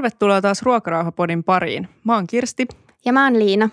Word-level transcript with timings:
Tervetuloa 0.00 0.40
taas 0.40 0.62
Ruokarauhapodin 0.62 1.44
pariin. 1.44 1.88
Mä 2.04 2.14
oon 2.14 2.26
Kirsti. 2.26 2.68
Ja 3.04 3.12
mä 3.12 3.24
oon 3.24 3.38
Liina. 3.38 3.68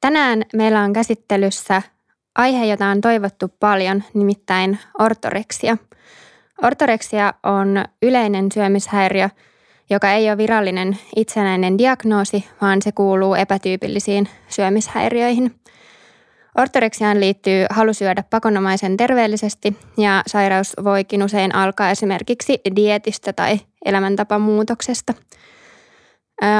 Tänään 0.00 0.42
meillä 0.52 0.80
on 0.80 0.92
käsittelyssä 0.92 1.82
aihe, 2.34 2.66
jota 2.66 2.86
on 2.86 3.00
toivottu 3.00 3.48
paljon, 3.60 4.04
nimittäin 4.14 4.78
ortoreksia. 4.98 5.76
Ortoreksia 6.62 7.34
on 7.42 7.84
yleinen 8.02 8.52
syömishäiriö, 8.52 9.28
joka 9.90 10.10
ei 10.10 10.28
ole 10.28 10.38
virallinen 10.38 10.98
itsenäinen 11.16 11.78
diagnoosi, 11.78 12.44
vaan 12.60 12.82
se 12.82 12.92
kuuluu 12.92 13.34
epätyypillisiin 13.34 14.28
syömishäiriöihin. 14.48 15.54
Ortoreksiaan 16.58 17.20
liittyy 17.20 17.66
halu 17.70 17.94
syödä 17.94 18.24
pakonomaisen 18.30 18.96
terveellisesti 18.96 19.76
ja 19.96 20.22
sairaus 20.26 20.76
voikin 20.84 21.22
usein 21.22 21.54
alkaa 21.54 21.90
esimerkiksi 21.90 22.60
dietistä 22.76 23.32
tai 23.32 23.60
elämäntapamuutoksesta. 23.84 25.14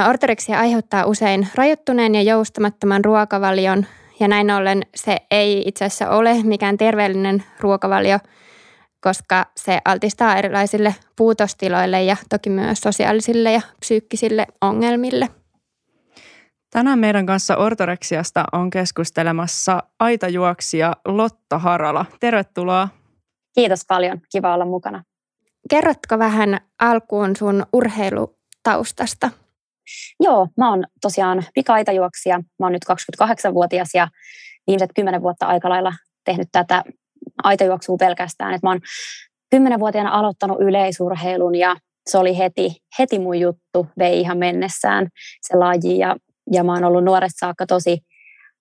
Ortoreksia 0.09 0.59
aiheuttaa 0.59 1.05
usein 1.05 1.47
rajoittuneen 1.55 2.15
ja 2.15 2.21
joustamattoman 2.21 3.05
ruokavalion 3.05 3.85
ja 4.19 4.27
näin 4.27 4.51
ollen 4.51 4.81
se 4.95 5.17
ei 5.31 5.63
itse 5.65 5.85
asiassa 5.85 6.09
ole 6.09 6.43
mikään 6.43 6.77
terveellinen 6.77 7.43
ruokavalio, 7.59 8.19
koska 9.01 9.45
se 9.55 9.79
altistaa 9.85 10.37
erilaisille 10.37 10.95
puutostiloille 11.15 12.03
ja 12.03 12.17
toki 12.29 12.49
myös 12.49 12.81
sosiaalisille 12.81 13.51
ja 13.51 13.61
psyykkisille 13.79 14.47
ongelmille. 14.61 15.29
Tänään 16.71 16.99
meidän 16.99 17.25
kanssa 17.25 17.57
ortoreksiasta 17.57 18.45
on 18.51 18.69
keskustelemassa 18.69 19.83
aitajuoksija 19.99 20.95
Lotta 21.05 21.59
Harala. 21.59 22.05
Tervetuloa. 22.19 22.89
Kiitos 23.55 23.81
paljon, 23.87 24.21
kiva 24.31 24.53
olla 24.53 24.65
mukana. 24.65 25.03
Kerrotko 25.69 26.19
vähän 26.19 26.57
alkuun 26.79 27.35
sun 27.35 27.65
urheilutaustasta? 27.73 29.31
Joo, 30.19 30.47
mä 30.57 30.69
oon 30.69 30.83
tosiaan 31.01 31.43
pika-aitajuoksija. 31.53 32.37
Mä 32.37 32.65
oon 32.65 32.71
nyt 32.71 32.85
28-vuotias 33.21 33.89
ja 33.93 34.07
viimeiset 34.67 34.91
10 34.95 35.21
vuotta 35.21 35.45
aika 35.45 35.69
lailla 35.69 35.93
tehnyt 36.25 36.47
tätä 36.51 36.83
aitajuoksua 37.43 37.97
pelkästään. 37.97 38.53
Et 38.53 38.63
mä 38.63 38.69
oon 38.69 38.79
10-vuotiaana 39.55 40.11
aloittanut 40.11 40.61
yleisurheilun 40.61 41.55
ja 41.55 41.75
se 42.07 42.17
oli 42.17 42.37
heti, 42.37 42.75
heti 42.99 43.19
mun 43.19 43.39
juttu, 43.39 43.87
vei 43.99 44.19
ihan 44.19 44.37
mennessään 44.37 45.07
se 45.41 45.57
laji 45.57 45.97
ja, 45.97 46.15
ja 46.51 46.63
mä 46.63 46.73
oon 46.73 46.83
ollut 46.83 47.03
nuoresta 47.03 47.39
saakka 47.39 47.65
tosi 47.65 47.97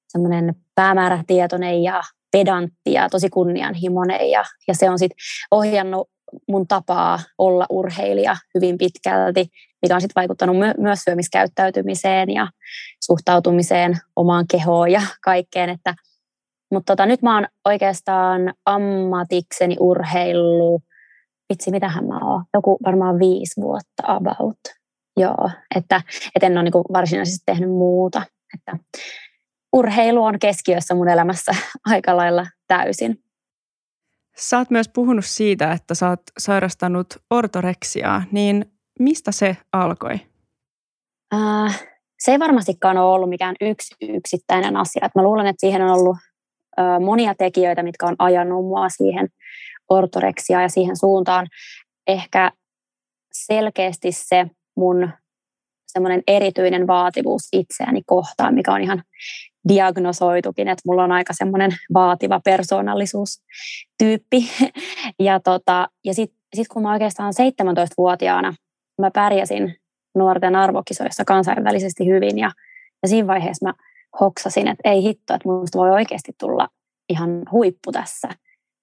semmoinen 0.09 0.55
päämäärätietoinen 0.75 1.83
ja 1.83 2.03
pedantti 2.33 2.93
ja 2.93 3.09
tosi 3.09 3.31
kunnianhimoinen 3.31 4.31
ja, 4.31 4.45
ja 4.69 4.75
se 4.75 4.91
on 4.91 4.99
sitten 4.99 5.17
ohjannut 5.51 6.11
mun 6.49 6.67
tapaa 6.67 7.19
olla 7.39 7.67
urheilija 7.71 8.37
hyvin 8.55 8.79
pitkälti, 8.79 9.47
mikä 9.83 9.95
on 9.95 10.01
sitten 10.01 10.21
vaikuttanut 10.21 10.59
my- 10.59 10.75
myös 10.79 10.99
syömiskäyttäytymiseen 11.05 12.31
ja 12.31 12.49
suhtautumiseen 13.05 13.99
omaan 14.17 14.45
kehoon 14.51 14.93
ja 14.93 15.03
kaikkeen. 15.25 15.71
Että, 15.71 15.95
mutta 16.73 16.93
tota, 16.93 17.07
nyt 17.07 17.23
mä 17.23 17.35
oon 17.35 17.47
oikeastaan 17.65 18.55
ammatikseni 18.67 19.77
urheilu, 19.81 20.83
vitsi 21.49 21.71
mitähän 21.71 22.07
mä 22.07 22.19
oon, 22.23 22.45
joku 22.55 22.79
varmaan 22.87 23.19
viisi 23.19 23.61
vuotta 23.61 24.03
about. 24.07 24.59
Joo, 25.17 25.51
että, 25.75 26.03
että 26.35 26.47
en 26.47 26.53
ole 26.53 26.63
niin 26.63 26.85
varsinaisesti 26.93 27.43
tehnyt 27.47 27.71
muuta. 27.71 28.23
Että 28.55 28.85
urheilu 29.73 30.25
on 30.25 30.39
keskiössä 30.39 30.95
mun 30.95 31.09
elämässä 31.09 31.53
aika 31.85 32.17
lailla 32.17 32.47
täysin. 32.69 33.23
Sä 34.37 34.59
oot 34.59 34.71
myös 34.71 34.89
puhunut 34.89 35.25
siitä, 35.25 35.73
että 35.73 35.95
sä 35.95 36.09
oot 36.09 36.21
sairastanut 36.39 37.07
ortoreksiaa, 37.31 38.23
niin 38.33 38.73
mistä 38.99 39.33
se 39.33 39.57
alkoi? 39.73 40.21
Äh, 41.35 41.87
se 42.19 42.33
ei 42.33 42.39
varmastikaan 42.39 42.99
ole 42.99 43.15
ollut 43.15 43.29
mikään 43.29 43.57
yksi 43.61 43.95
yksittäinen 44.01 44.77
asia. 44.77 45.09
mä 45.15 45.23
luulen, 45.23 45.47
että 45.47 45.61
siihen 45.61 45.83
on 45.83 45.91
ollut 45.91 46.17
äh, 46.81 47.01
monia 47.01 47.35
tekijöitä, 47.35 47.83
mitkä 47.83 48.07
on 48.07 48.17
ajanut 48.19 48.65
mua 48.65 48.89
siihen 48.89 49.29
ortoreksiaan 49.89 50.63
ja 50.63 50.69
siihen 50.69 50.97
suuntaan. 50.97 51.47
Ehkä 52.07 52.53
selkeästi 53.33 54.13
se 54.13 54.47
mun 54.77 55.11
semmoinen 55.87 56.23
erityinen 56.27 56.87
vaativuus 56.87 57.49
itseäni 57.53 58.03
kohtaan, 58.07 58.55
mikä 58.55 58.73
on 58.73 58.83
ihan 58.83 59.03
diagnosoitukin, 59.69 60.69
että 60.69 60.83
mulla 60.87 61.05
on 61.05 61.13
aika 61.13 61.33
semmoinen 61.33 61.71
vaativa 61.95 62.41
persoonallisuustyyppi. 62.45 64.51
Ja, 65.21 65.41
tota, 65.41 65.89
ja 66.05 66.15
sitten 66.15 66.39
sit 66.55 66.69
kun 66.69 66.83
mä 66.83 66.93
oikeastaan 66.93 67.33
17-vuotiaana 67.41 68.55
mä 69.01 69.11
pärjäsin 69.11 69.77
nuorten 70.15 70.57
arvokisoissa 70.57 71.25
kansainvälisesti 71.25 72.07
hyvin 72.07 72.39
ja, 72.39 72.51
ja 73.03 73.09
siinä 73.09 73.27
vaiheessa 73.27 73.67
mä 73.67 73.75
hoksasin, 74.21 74.69
että 74.69 74.91
ei 74.91 75.03
hitto, 75.03 75.35
että 75.35 75.49
musta 75.49 75.79
voi 75.79 75.91
oikeasti 75.91 76.33
tulla 76.41 76.69
ihan 77.09 77.43
huippu 77.53 77.93
tässä. 77.93 78.29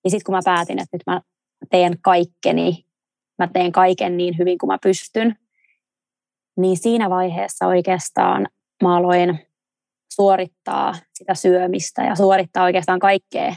Ja 0.03 0.09
sitten 0.09 0.25
kun 0.25 0.35
mä 0.35 0.41
päätin, 0.45 0.79
että 0.79 0.95
nyt 0.95 1.01
mä 1.07 1.21
teen 1.69 1.97
kaikkeni, 2.01 2.85
mä 3.39 3.47
teen 3.47 3.71
kaiken 3.71 4.17
niin 4.17 4.37
hyvin 4.37 4.57
kuin 4.57 4.67
mä 4.67 4.77
pystyn, 4.83 5.35
niin 6.57 6.77
siinä 6.77 7.09
vaiheessa 7.09 7.67
oikeastaan 7.67 8.47
mä 8.83 8.95
aloin 8.97 9.39
suorittaa 10.13 10.93
sitä 11.13 11.33
syömistä 11.33 12.03
ja 12.03 12.15
suorittaa 12.15 12.63
oikeastaan 12.63 12.99
kaikkea 12.99 13.55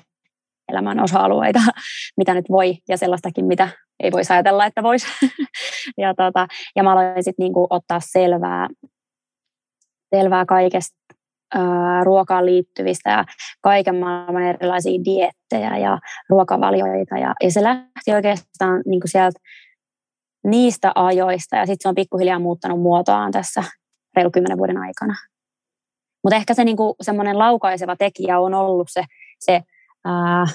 elämän 0.73 1.01
osa-alueita, 1.01 1.61
mitä 2.19 2.35
nyt 2.35 2.45
voi 2.51 2.77
ja 2.89 2.97
sellaistakin, 2.97 3.45
mitä 3.45 3.69
ei 4.01 4.13
voisi 4.13 4.33
ajatella, 4.33 4.67
että 4.67 4.83
voisi. 4.83 5.07
ja, 6.03 6.15
tota, 6.15 6.47
ja 6.77 6.83
mä 6.83 6.93
aloin 6.93 7.25
sitten 7.25 7.45
niinku 7.45 7.67
ottaa 7.71 8.01
selvää, 8.01 8.69
selvää 10.15 10.45
kaikesta 10.45 10.97
ää, 11.55 12.05
ruokaan 12.05 12.47
liittyvistä 12.47 13.11
ja 13.11 13.25
kaiken 13.61 13.97
maailman 13.97 14.43
erilaisia 14.43 15.05
diettejä 15.05 15.79
ja 15.79 15.99
ruokavalioita. 16.31 17.19
Ja, 17.19 17.35
ja 17.43 17.51
se 17.51 17.63
lähti 17.63 18.15
oikeastaan 18.15 18.83
niinku 18.87 19.07
sieltä 19.07 19.41
niistä 20.47 20.93
ajoista 20.95 21.57
ja 21.57 21.67
sitten 21.67 21.83
se 21.83 21.89
on 21.89 21.95
pikkuhiljaa 21.95 22.39
muuttanut 22.39 22.81
muotoaan 22.81 23.33
tässä 23.33 23.65
reilu 24.17 24.31
kymmenen 24.31 24.59
vuoden 24.59 24.79
aikana. 24.79 25.15
Mutta 26.25 26.37
ehkä 26.37 26.55
se 26.55 26.65
niinku, 26.65 26.97
semmoinen 27.01 27.39
laukaiseva 27.39 27.97
tekijä 27.97 28.41
on 28.41 28.55
ollut 28.55 28.89
se, 28.91 29.05
se 29.39 29.61
ää, 30.05 30.47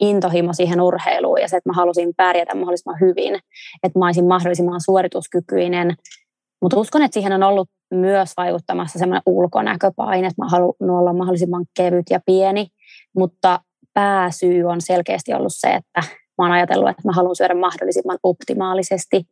intohimo 0.00 0.52
siihen 0.52 0.80
urheiluun 0.80 1.40
ja 1.40 1.48
se, 1.48 1.56
että 1.56 1.68
mä 1.68 1.72
halusin 1.72 2.14
pärjätä 2.16 2.54
mahdollisimman 2.54 3.00
hyvin, 3.00 3.34
että 3.82 3.98
mä 3.98 4.06
olisin 4.06 4.28
mahdollisimman 4.28 4.80
suorituskykyinen. 4.80 5.94
Mutta 6.62 6.80
uskon, 6.80 7.02
että 7.02 7.14
siihen 7.14 7.32
on 7.32 7.42
ollut 7.42 7.68
myös 7.90 8.32
vaikuttamassa 8.36 8.98
semmoinen 8.98 9.22
ulkonäköpaine, 9.26 10.26
että 10.26 10.42
mä 10.42 10.48
haluan 10.48 10.90
olla 10.90 11.12
mahdollisimman 11.12 11.64
kevyt 11.76 12.06
ja 12.10 12.20
pieni, 12.26 12.66
mutta 13.16 13.60
pääsyy 13.94 14.64
on 14.64 14.80
selkeästi 14.80 15.34
ollut 15.34 15.52
se, 15.54 15.74
että 15.74 16.02
mä 16.38 16.44
oon 16.44 16.52
ajatellut, 16.52 16.90
että 16.90 17.02
mä 17.04 17.12
haluan 17.12 17.36
syödä 17.36 17.54
mahdollisimman 17.54 18.18
optimaalisesti 18.22 19.22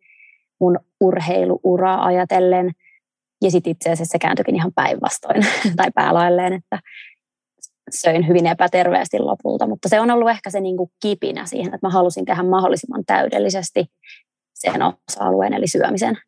mun 0.60 0.78
urheiluuraa 1.00 2.04
ajatellen– 2.04 2.70
ja 3.44 3.50
sitten 3.50 3.70
itse 3.70 3.90
asiassa 3.90 4.12
se 4.12 4.18
kääntyikin 4.18 4.56
ihan 4.56 4.72
päinvastoin 4.74 5.46
tai 5.76 5.90
päälailleen, 5.94 6.52
että 6.52 6.78
söin 7.90 8.28
hyvin 8.28 8.46
epäterveesti 8.46 9.18
lopulta. 9.18 9.66
Mutta 9.66 9.88
se 9.88 10.00
on 10.00 10.10
ollut 10.10 10.30
ehkä 10.30 10.50
se 10.50 10.60
niin 10.60 10.76
kuin 10.76 10.90
kipinä 11.02 11.46
siihen, 11.46 11.74
että 11.74 11.86
mä 11.86 11.90
halusin 11.90 12.24
tehdä 12.24 12.42
mahdollisimman 12.42 13.04
täydellisesti 13.06 13.84
sen 14.54 14.82
osa-alueen, 14.82 15.54
eli 15.54 15.66
syömisen. 15.66 16.18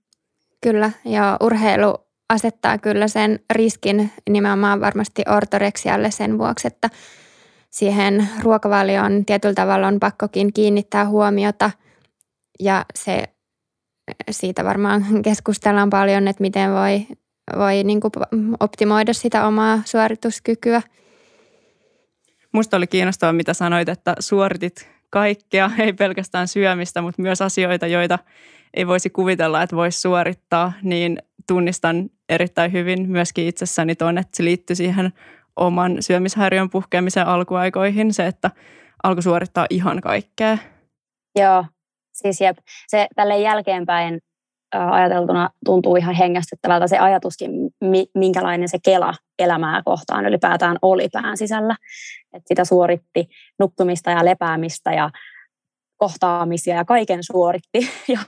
Kyllä, 0.60 0.90
ja 1.04 1.36
urheilu 1.40 1.94
asettaa 2.28 2.78
kyllä 2.78 3.08
sen 3.08 3.40
riskin 3.52 4.12
nimenomaan 4.30 4.80
varmasti 4.80 5.22
ortoreksialle 5.36 6.10
sen 6.10 6.38
vuoksi, 6.38 6.66
että 6.66 6.90
siihen 7.76 8.28
ruokavalioon 8.42 9.24
tietyllä 9.24 9.54
tavalla 9.54 9.86
on 9.86 10.00
pakkokin 10.00 10.52
kiinnittää 10.52 11.06
huomiota 11.08 11.70
ja 12.60 12.84
se 12.94 13.24
siitä 14.30 14.64
varmaan 14.64 15.04
keskustellaan 15.24 15.90
paljon, 15.90 16.28
että 16.28 16.40
miten 16.40 16.72
voi, 16.72 17.06
voi 17.58 17.84
niin 17.84 18.00
kuin 18.00 18.12
optimoida 18.60 19.12
sitä 19.12 19.46
omaa 19.46 19.82
suorituskykyä. 19.84 20.82
Musta 22.52 22.76
oli 22.76 22.86
kiinnostavaa, 22.86 23.32
mitä 23.32 23.54
sanoit, 23.54 23.88
että 23.88 24.14
suoritit 24.18 24.88
kaikkea, 25.10 25.70
ei 25.78 25.92
pelkästään 25.92 26.48
syömistä, 26.48 27.02
mutta 27.02 27.22
myös 27.22 27.42
asioita, 27.42 27.86
joita 27.86 28.18
ei 28.74 28.86
voisi 28.86 29.10
kuvitella, 29.10 29.62
että 29.62 29.76
voisi 29.76 30.00
suorittaa, 30.00 30.72
niin 30.82 31.18
tunnistan 31.46 32.10
erittäin 32.28 32.72
hyvin 32.72 33.10
myöskin 33.10 33.46
itsessäni 33.46 33.94
tuon, 33.94 34.18
että 34.18 34.36
se 34.36 34.44
liittyy 34.44 34.76
siihen 34.76 35.12
oman 35.56 35.96
syömishäiriön 36.00 36.70
puhkeamisen 36.70 37.26
alkuaikoihin, 37.26 38.14
se, 38.14 38.26
että 38.26 38.50
alkoi 39.02 39.22
suorittaa 39.22 39.66
ihan 39.70 40.00
kaikkea. 40.00 40.58
Joo, 41.38 41.64
Siis 42.16 42.40
jep, 42.40 42.56
se 42.88 43.06
tälle 43.16 43.38
jälkeenpäin 43.38 44.20
ajateltuna 44.90 45.50
tuntuu 45.64 45.96
ihan 45.96 46.14
hengästyttävältä 46.14 46.86
se 46.86 46.98
ajatuskin, 46.98 47.50
minkälainen 48.14 48.68
se 48.68 48.78
kela 48.84 49.14
elämää 49.38 49.82
kohtaan 49.84 50.26
ylipäätään 50.26 50.76
oli 50.82 51.08
pään 51.12 51.36
sisällä. 51.36 51.76
Et 52.32 52.42
sitä 52.46 52.64
suoritti 52.64 53.28
nukkumista 53.58 54.10
ja 54.10 54.24
lepäämistä 54.24 54.92
ja 54.92 55.10
kohtaamisia 55.96 56.76
ja 56.76 56.84
kaiken 56.84 57.24
suoritti. 57.24 57.78
Ja, 58.08 58.18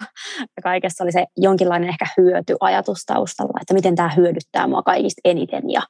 kaikessa 0.63 1.05
oli 1.05 1.13
se 1.13 1.27
jonkinlainen 1.37 1.89
ehkä 1.89 2.07
hyötyajatus 2.17 3.05
taustalla, 3.07 3.59
että 3.61 3.75
miten 3.75 3.95
tämä 3.95 4.11
hyödyttää 4.17 4.67
mua 4.67 4.83
kaikista 4.83 5.21
eniten 5.25 5.71
ja 5.71 5.83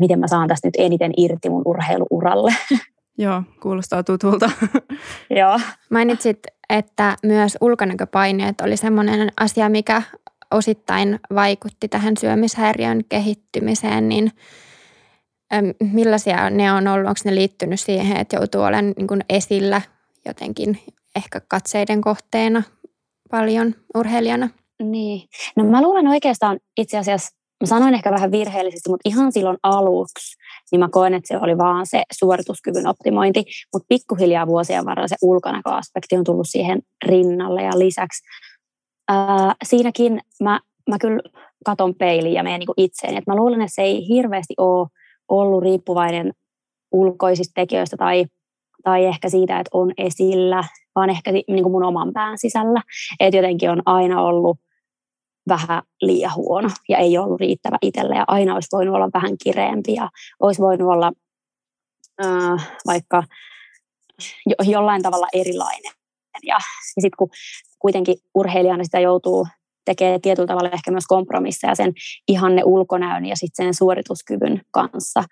miten 0.00 0.18
mä 0.18 0.28
saan 0.28 0.48
tästä 0.48 0.68
nyt 0.68 0.74
eniten 0.78 1.12
irti 1.16 1.50
mun 1.50 1.62
urheiluuralle. 1.64 2.54
Joo, 3.18 3.42
kuulostaa 3.62 4.02
tutulta. 4.02 4.50
Joo. 5.40 5.60
Mainitsit, 5.90 6.38
että 6.68 7.16
myös 7.22 7.58
ulkonäköpaineet 7.60 8.60
oli 8.60 8.76
sellainen 8.76 9.32
asia, 9.40 9.68
mikä 9.68 10.02
osittain 10.50 11.20
vaikutti 11.34 11.88
tähän 11.88 12.16
syömishäiriön 12.16 13.04
kehittymiseen, 13.08 14.08
niin 14.08 14.32
millaisia 15.92 16.50
ne 16.50 16.72
on 16.72 16.88
ollut? 16.88 17.08
Onko 17.08 17.20
ne 17.24 17.34
liittynyt 17.34 17.80
siihen, 17.80 18.16
että 18.16 18.36
joutuu 18.36 18.62
olemaan 18.62 18.94
niin 18.96 19.24
esillä 19.28 19.82
jotenkin 20.26 20.78
ehkä 21.16 21.40
katseiden 21.48 22.00
kohteena 22.00 22.62
paljon 23.30 23.74
urheilijana? 23.94 24.48
Niin. 24.82 25.28
No 25.56 25.64
mä 25.64 25.82
luulen 25.82 26.06
oikeastaan 26.06 26.60
itse 26.76 26.98
asiassa, 26.98 27.39
mä 27.60 27.66
sanoin 27.66 27.94
ehkä 27.94 28.10
vähän 28.10 28.30
virheellisesti, 28.30 28.90
mutta 28.90 29.08
ihan 29.08 29.32
silloin 29.32 29.56
aluksi, 29.62 30.36
niin 30.72 30.80
mä 30.80 30.88
koen, 30.88 31.14
että 31.14 31.28
se 31.28 31.38
oli 31.42 31.58
vaan 31.58 31.86
se 31.86 32.02
suorituskyvyn 32.12 32.86
optimointi, 32.86 33.44
mutta 33.72 33.86
pikkuhiljaa 33.88 34.46
vuosien 34.46 34.84
varrella 34.84 35.08
se 35.08 35.16
ulkonäköaspekti 35.22 36.16
on 36.16 36.24
tullut 36.24 36.46
siihen 36.48 36.82
rinnalle 37.04 37.62
ja 37.62 37.78
lisäksi 37.78 38.22
ää, 39.08 39.54
siinäkin 39.64 40.20
mä, 40.42 40.60
mä 40.90 40.98
kyllä 40.98 41.20
katon 41.64 41.94
peiliin 41.94 42.34
ja 42.34 42.42
menen 42.42 42.60
niin 42.60 42.68
itseeni, 42.76 43.16
että 43.16 43.30
mä 43.30 43.36
luulen, 43.36 43.60
että 43.60 43.74
se 43.74 43.82
ei 43.82 44.08
hirveästi 44.08 44.54
ole 44.58 44.88
ollut 45.28 45.62
riippuvainen 45.62 46.32
ulkoisista 46.92 47.52
tekijöistä 47.54 47.96
tai 47.96 48.26
tai 48.84 49.04
ehkä 49.04 49.28
siitä, 49.28 49.60
että 49.60 49.70
on 49.72 49.92
esillä, 49.98 50.64
vaan 50.94 51.10
ehkä 51.10 51.32
niin 51.32 51.62
kuin 51.62 51.72
mun 51.72 51.84
oman 51.84 52.12
pään 52.12 52.38
sisällä. 52.38 52.82
Että 53.20 53.36
jotenkin 53.36 53.70
on 53.70 53.82
aina 53.86 54.22
ollut 54.22 54.58
vähän 55.48 55.82
liian 56.00 56.34
huono 56.34 56.68
ja 56.88 56.98
ei 56.98 57.18
ollut 57.18 57.40
riittävä 57.40 57.76
itselle 57.82 58.14
ja 58.14 58.24
aina 58.26 58.54
olisi 58.54 58.68
voinut 58.72 58.94
olla 58.94 59.10
vähän 59.14 59.38
kireempi 59.44 59.94
ja 59.94 60.08
olisi 60.40 60.62
voinut 60.62 60.88
olla 60.88 61.12
äh, 62.24 62.68
vaikka 62.86 63.22
jo, 64.46 64.72
jollain 64.72 65.02
tavalla 65.02 65.26
erilainen. 65.32 65.92
Ja, 66.42 66.56
ja 66.96 67.02
sitten 67.02 67.16
kun 67.18 67.28
kuitenkin 67.78 68.16
urheilijana 68.34 68.84
sitä 68.84 69.00
joutuu 69.00 69.46
tekemään 69.84 70.20
tietyllä 70.20 70.46
tavalla 70.46 70.70
ehkä 70.70 70.90
myös 70.90 71.06
kompromisseja 71.06 71.74
sen 71.74 71.92
ihanne 72.28 72.62
ulkonäön 72.64 73.26
ja 73.26 73.36
sitten 73.36 73.66
sen 73.66 73.74
suorituskyvyn 73.74 74.60
kanssa, 74.70 75.24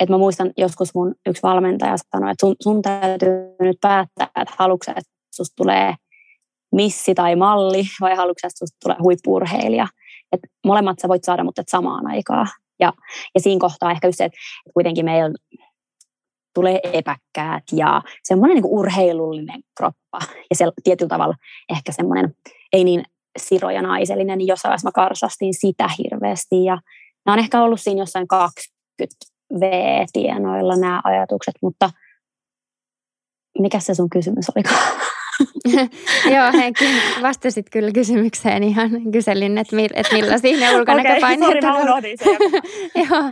että 0.00 0.12
mä 0.12 0.18
muistan 0.18 0.52
joskus 0.56 0.94
mun 0.94 1.14
yksi 1.26 1.42
valmentaja 1.42 1.96
sanoi, 1.96 2.30
että 2.30 2.46
sun, 2.46 2.56
sun 2.62 2.82
täytyy 2.82 3.30
nyt 3.60 3.76
päättää, 3.80 4.26
että 4.26 4.54
haluatko 4.58 4.90
että 4.90 5.12
susta 5.34 5.54
tulee 5.56 5.94
missi 6.72 7.14
tai 7.14 7.36
malli 7.36 7.82
vai 8.00 8.14
haluatko 8.14 8.48
susta 8.58 8.78
tulee 8.82 8.96
huippurheilija. 9.02 9.86
Että 10.32 10.48
molemmat 10.66 10.98
sä 10.98 11.08
voit 11.08 11.24
saada, 11.24 11.44
mutta 11.44 11.60
et 11.60 11.68
samaan 11.68 12.06
aikaan. 12.06 12.48
Ja, 12.80 12.92
ja 13.34 13.40
siinä 13.40 13.60
kohtaa 13.60 13.90
ehkä 13.90 14.08
just 14.08 14.18
se, 14.18 14.24
että 14.24 14.38
kuitenkin 14.74 15.04
meillä 15.04 15.30
tulee 16.54 16.80
epäkkäät 16.92 17.64
ja 17.72 18.02
semmoinen 18.24 18.54
niin 18.54 18.64
urheilullinen 18.66 19.60
kroppa 19.76 20.18
ja 20.50 20.56
se 20.56 20.64
tietyllä 20.84 21.08
tavalla 21.08 21.34
ehkä 21.68 21.92
semmoinen 21.92 22.34
ei 22.72 22.84
niin 22.84 23.04
siro 23.38 23.70
ja 23.70 23.82
naisellinen, 23.82 24.38
niin 24.38 24.48
jossain 24.48 24.70
vaiheessa 24.70 24.88
mä 24.88 24.92
karsastin 24.92 25.54
sitä 25.54 25.90
hirveästi 25.98 26.64
ja 26.64 26.78
nämä 27.26 27.32
on 27.32 27.38
ehkä 27.38 27.62
ollut 27.62 27.80
siinä 27.80 28.02
jossain 28.02 28.28
20 28.28 29.16
V-tienoilla 29.60 30.76
nämä 30.76 31.00
ajatukset, 31.04 31.54
mutta 31.62 31.90
mikä 33.58 33.80
se 33.80 33.94
sun 33.94 34.10
kysymys 34.10 34.46
oli? 34.56 34.64
Joo, 36.34 36.52
Heikki, 36.52 36.84
vastasit 37.22 37.66
kyllä 37.70 37.90
kysymykseen 37.92 38.62
ihan. 38.62 38.90
Kyselin, 39.12 39.58
että, 39.58 39.76
mi, 39.76 39.88
että 39.94 40.14
millaisia 40.14 40.56
ne 40.56 40.76
ulkonäköpaineet 40.76 41.64
okay, 41.64 42.16
sorry, 42.16 42.40
Joo. 42.94 43.22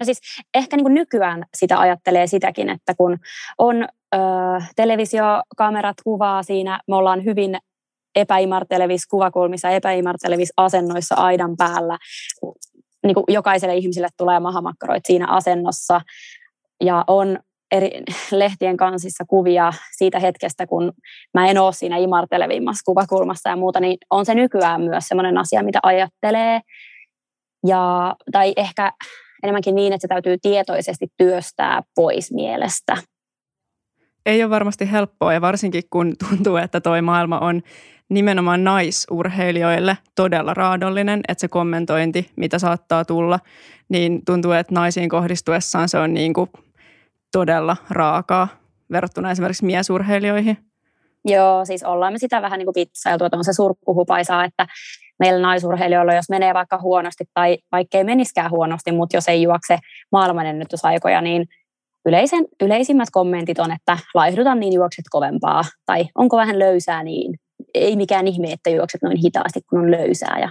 No 0.00 0.04
siis 0.04 0.20
ehkä 0.54 0.76
niin 0.76 0.84
kuin 0.84 0.94
nykyään 0.94 1.44
sitä 1.54 1.80
ajattelee 1.80 2.26
sitäkin, 2.26 2.68
että 2.68 2.94
kun 2.94 3.18
on 3.58 3.82
ö, 4.14 4.18
televisiokamerat 4.76 5.96
kuvaa 6.04 6.42
siinä, 6.42 6.80
me 6.88 6.96
ollaan 6.96 7.24
hyvin 7.24 7.58
epäimartelevissa 8.14 9.10
kuvakulmissa, 9.10 9.70
epäimartelevissa 9.70 10.54
asennoissa 10.56 11.14
aidan 11.14 11.56
päällä 11.56 11.98
niin 13.06 13.14
kuin 13.14 13.24
jokaiselle 13.28 13.76
ihmiselle 13.76 14.08
tulee 14.16 14.40
mahamakkaroit 14.40 15.06
siinä 15.06 15.26
asennossa. 15.26 16.00
Ja 16.80 17.04
on 17.06 17.38
eri 17.74 17.90
lehtien 18.30 18.76
kansissa 18.76 19.24
kuvia 19.28 19.72
siitä 19.96 20.18
hetkestä, 20.18 20.66
kun 20.66 20.92
mä 21.34 21.46
en 21.46 21.58
ole 21.58 21.72
siinä 21.72 21.96
imartelevimmassa 21.96 22.82
kuvakulmassa 22.84 23.48
ja 23.48 23.56
muuta, 23.56 23.80
niin 23.80 23.98
on 24.10 24.26
se 24.26 24.34
nykyään 24.34 24.82
myös 24.82 25.04
sellainen 25.08 25.38
asia, 25.38 25.62
mitä 25.62 25.78
ajattelee. 25.82 26.60
Ja, 27.66 28.14
tai 28.32 28.52
ehkä 28.56 28.92
enemmänkin 29.42 29.74
niin, 29.74 29.92
että 29.92 30.02
se 30.02 30.08
täytyy 30.08 30.36
tietoisesti 30.42 31.06
työstää 31.16 31.82
pois 31.94 32.32
mielestä. 32.32 32.96
Ei 34.26 34.42
ole 34.42 34.50
varmasti 34.50 34.92
helppoa 34.92 35.32
ja 35.32 35.40
varsinkin 35.40 35.82
kun 35.90 36.12
tuntuu, 36.28 36.56
että 36.56 36.80
toi 36.80 37.02
maailma 37.02 37.38
on 37.38 37.62
nimenomaan 38.08 38.64
naisurheilijoille 38.64 39.98
todella 40.14 40.54
raadollinen, 40.54 41.20
että 41.28 41.40
se 41.40 41.48
kommentointi, 41.48 42.30
mitä 42.36 42.58
saattaa 42.58 43.04
tulla, 43.04 43.40
niin 43.88 44.24
tuntuu, 44.24 44.52
että 44.52 44.74
naisiin 44.74 45.08
kohdistuessaan 45.08 45.88
se 45.88 45.98
on 45.98 46.14
niin 46.14 46.34
kuin 46.34 46.50
todella 47.34 47.76
raakaa 47.90 48.48
verrattuna 48.92 49.30
esimerkiksi 49.30 49.64
miesurheilijoihin. 49.64 50.58
Joo, 51.24 51.64
siis 51.64 51.82
ollaan 51.82 52.12
me 52.12 52.18
sitä 52.18 52.42
vähän 52.42 52.58
niin 52.58 52.66
kuin 52.66 52.86
on 53.32 53.44
se 53.44 53.52
surkkuhupaisaa, 53.52 54.44
että 54.44 54.66
meillä 55.18 55.42
naisurheilijoilla, 55.42 56.14
jos 56.14 56.28
menee 56.30 56.54
vaikka 56.54 56.78
huonosti 56.78 57.24
tai 57.34 57.58
vaikka 57.72 57.98
ei 57.98 58.04
meniskään 58.04 58.50
huonosti, 58.50 58.92
mutta 58.92 59.16
jos 59.16 59.28
ei 59.28 59.42
juokse 59.42 59.78
maailmanennätysaikoja, 60.12 61.20
niin 61.20 61.46
yleisen, 62.06 62.44
yleisimmät 62.62 63.08
kommentit 63.12 63.58
on, 63.58 63.72
että 63.72 63.98
laihduta 64.14 64.54
niin 64.54 64.72
juokset 64.72 65.04
kovempaa 65.10 65.62
tai 65.86 66.04
onko 66.14 66.36
vähän 66.36 66.58
löysää 66.58 67.02
niin 67.02 67.34
ei 67.74 67.96
mikään 67.96 68.26
ihme, 68.26 68.52
että 68.52 68.70
juokset 68.70 69.02
noin 69.02 69.16
hitaasti, 69.16 69.60
kun 69.70 69.78
on 69.78 69.90
löysää. 69.90 70.38
Ja 70.40 70.50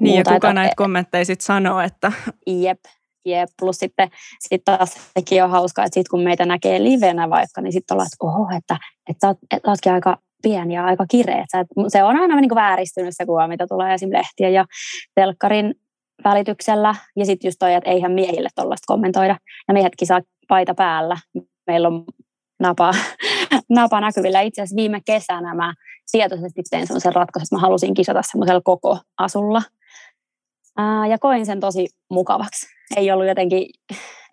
niin, 0.00 0.14
muuta, 0.14 0.30
ja 0.30 0.34
kuka 0.34 0.48
että, 0.48 0.52
näitä 0.52 0.74
kommentteja 0.76 1.24
sitten 1.24 1.44
sanoo, 1.44 1.80
että... 1.80 2.12
Jep, 2.46 2.78
jep. 3.24 3.48
Plus 3.58 3.76
sitten 3.76 4.08
sit 4.38 4.62
taas 4.64 5.10
sekin 5.18 5.44
on 5.44 5.50
hauskaa, 5.50 5.84
että 5.84 5.94
sit 5.94 6.08
kun 6.08 6.22
meitä 6.22 6.46
näkee 6.46 6.82
livenä 6.82 7.30
vaikka, 7.30 7.60
niin 7.60 7.72
sitten 7.72 7.94
ollaan, 7.94 8.06
että 8.06 8.26
oho, 8.26 8.56
että, 8.58 8.76
että 9.08 9.26
sä, 9.26 9.58
ootkin 9.66 9.92
aika 9.92 10.18
pieni 10.42 10.74
ja 10.74 10.84
aika 10.84 11.06
kireä. 11.10 11.44
Se 11.88 12.02
on 12.02 12.16
aina 12.16 12.40
niin 12.40 12.48
kuin 12.48 12.56
vääristynyt 12.56 13.14
se 13.16 13.26
kuva, 13.26 13.48
mitä 13.48 13.66
tulee 13.66 13.94
esim. 13.94 14.12
lehtien 14.12 14.52
ja 14.52 14.64
telkkarin 15.14 15.74
välityksellä. 16.24 16.94
Ja 17.16 17.26
sitten 17.26 17.48
just 17.48 17.56
toi, 17.58 17.74
että 17.74 17.90
eihän 17.90 18.12
miehille 18.12 18.48
tuollaista 18.54 18.84
kommentoida. 18.86 19.36
Ja 19.68 19.74
miehetkin 19.74 20.08
saa 20.08 20.20
paita 20.48 20.74
päällä. 20.74 21.16
Meillä 21.66 21.88
on 21.88 22.04
napa, 22.60 22.94
napa 23.68 24.00
näkyvillä. 24.00 24.40
Itse 24.40 24.62
asiassa 24.62 24.76
viime 24.76 25.00
kesänä 25.06 25.54
mä 25.54 25.74
tietoisesti 26.12 26.62
tein 26.70 26.86
sellaisen 26.86 27.14
ratkaisun, 27.14 27.44
että 27.44 27.56
mä 27.56 27.60
halusin 27.60 27.94
kisata 27.94 28.22
semmoisella 28.22 28.60
koko 28.64 28.98
asulla. 29.18 29.62
Ää, 30.76 31.06
ja 31.06 31.18
koin 31.18 31.46
sen 31.46 31.60
tosi 31.60 31.88
mukavaksi. 32.10 32.66
Ei 32.96 33.10
ollut 33.10 33.26
jotenkin, 33.26 33.66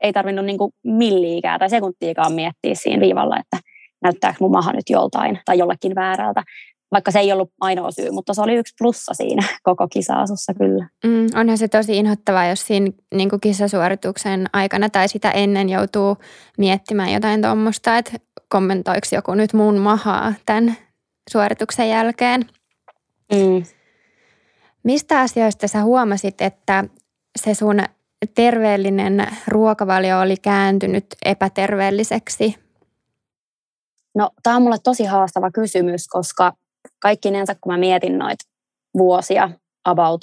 ei 0.01 0.13
tarvinnut 0.13 0.45
niinku 0.45 0.71
milliikään 0.83 1.59
tai 1.59 1.69
sekuntiikaan 1.69 2.33
miettiä 2.33 2.75
siinä 2.75 3.01
viivalla, 3.01 3.37
että 3.39 3.57
näyttääkö 4.01 4.37
mun 4.39 4.51
maha 4.51 4.71
nyt 4.71 4.89
joltain 4.89 5.39
tai 5.45 5.57
jollekin 5.57 5.95
väärältä. 5.95 6.43
Vaikka 6.91 7.11
se 7.11 7.19
ei 7.19 7.31
ollut 7.31 7.51
ainoa 7.61 7.91
syy, 7.91 8.11
mutta 8.11 8.33
se 8.33 8.41
oli 8.41 8.55
yksi 8.55 8.73
plussa 8.79 9.13
siinä 9.13 9.43
koko 9.63 9.87
kisa-asussa 9.87 10.53
kyllä. 10.53 10.87
Mm, 11.05 11.27
onhan 11.35 11.57
se 11.57 11.67
tosi 11.67 11.97
inhottavaa, 11.97 12.47
jos 12.47 12.67
siinä 12.67 12.91
niin 13.15 13.29
kisasuorituksen 13.41 14.45
aikana 14.53 14.89
tai 14.89 15.07
sitä 15.07 15.31
ennen 15.31 15.69
joutuu 15.69 16.17
miettimään 16.57 17.13
jotain 17.13 17.41
tuommoista, 17.41 17.97
että 17.97 18.11
kommentoiko 18.49 19.07
joku 19.11 19.33
nyt 19.33 19.53
mun 19.53 19.77
mahaa 19.77 20.33
tämän 20.45 20.77
suorituksen 21.29 21.89
jälkeen. 21.89 22.45
Mm. 23.31 23.63
Mistä 24.83 25.19
asioista 25.19 25.67
sä 25.67 25.83
huomasit, 25.83 26.41
että 26.41 26.83
se 27.41 27.53
sun 27.53 27.79
terveellinen 28.35 29.27
ruokavalio 29.47 30.19
oli 30.19 30.37
kääntynyt 30.37 31.05
epäterveelliseksi? 31.25 32.55
No, 34.15 34.29
tämä 34.43 34.55
on 34.55 34.61
mulle 34.61 34.77
tosi 34.83 35.05
haastava 35.05 35.51
kysymys, 35.51 36.07
koska 36.07 36.53
kaikkinensa 36.99 37.55
kun 37.61 37.73
mä 37.73 37.77
mietin 37.77 38.17
noita 38.17 38.45
vuosia 38.97 39.49
about 39.85 40.21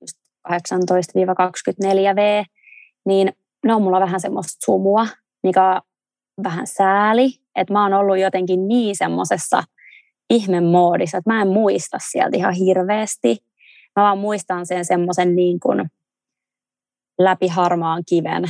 just 0.00 0.18
18-24V, 0.48 2.44
niin 3.06 3.32
ne 3.64 3.74
on 3.74 3.82
mulla 3.82 4.00
vähän 4.00 4.20
semmoista 4.20 4.64
sumua, 4.64 5.06
mikä 5.42 5.74
on 5.74 5.80
vähän 6.44 6.66
sääli, 6.66 7.30
että 7.56 7.72
mä 7.72 7.82
oon 7.82 7.94
ollut 7.94 8.18
jotenkin 8.18 8.68
niin 8.68 8.96
semmoisessa– 8.96 9.62
ihmemoodissa, 10.30 11.18
että 11.18 11.30
mä 11.30 11.42
en 11.42 11.48
muista 11.48 11.98
sieltä 12.10 12.36
ihan 12.36 12.54
hirveästi. 12.54 13.36
Mä 13.96 14.02
vaan 14.02 14.18
muistan 14.18 14.66
sen 14.66 14.84
semmoisen 14.84 15.36
niin 15.36 15.60
kuin 15.60 15.86
läpi 17.18 17.48
harmaan 17.48 18.02
kiven 18.08 18.44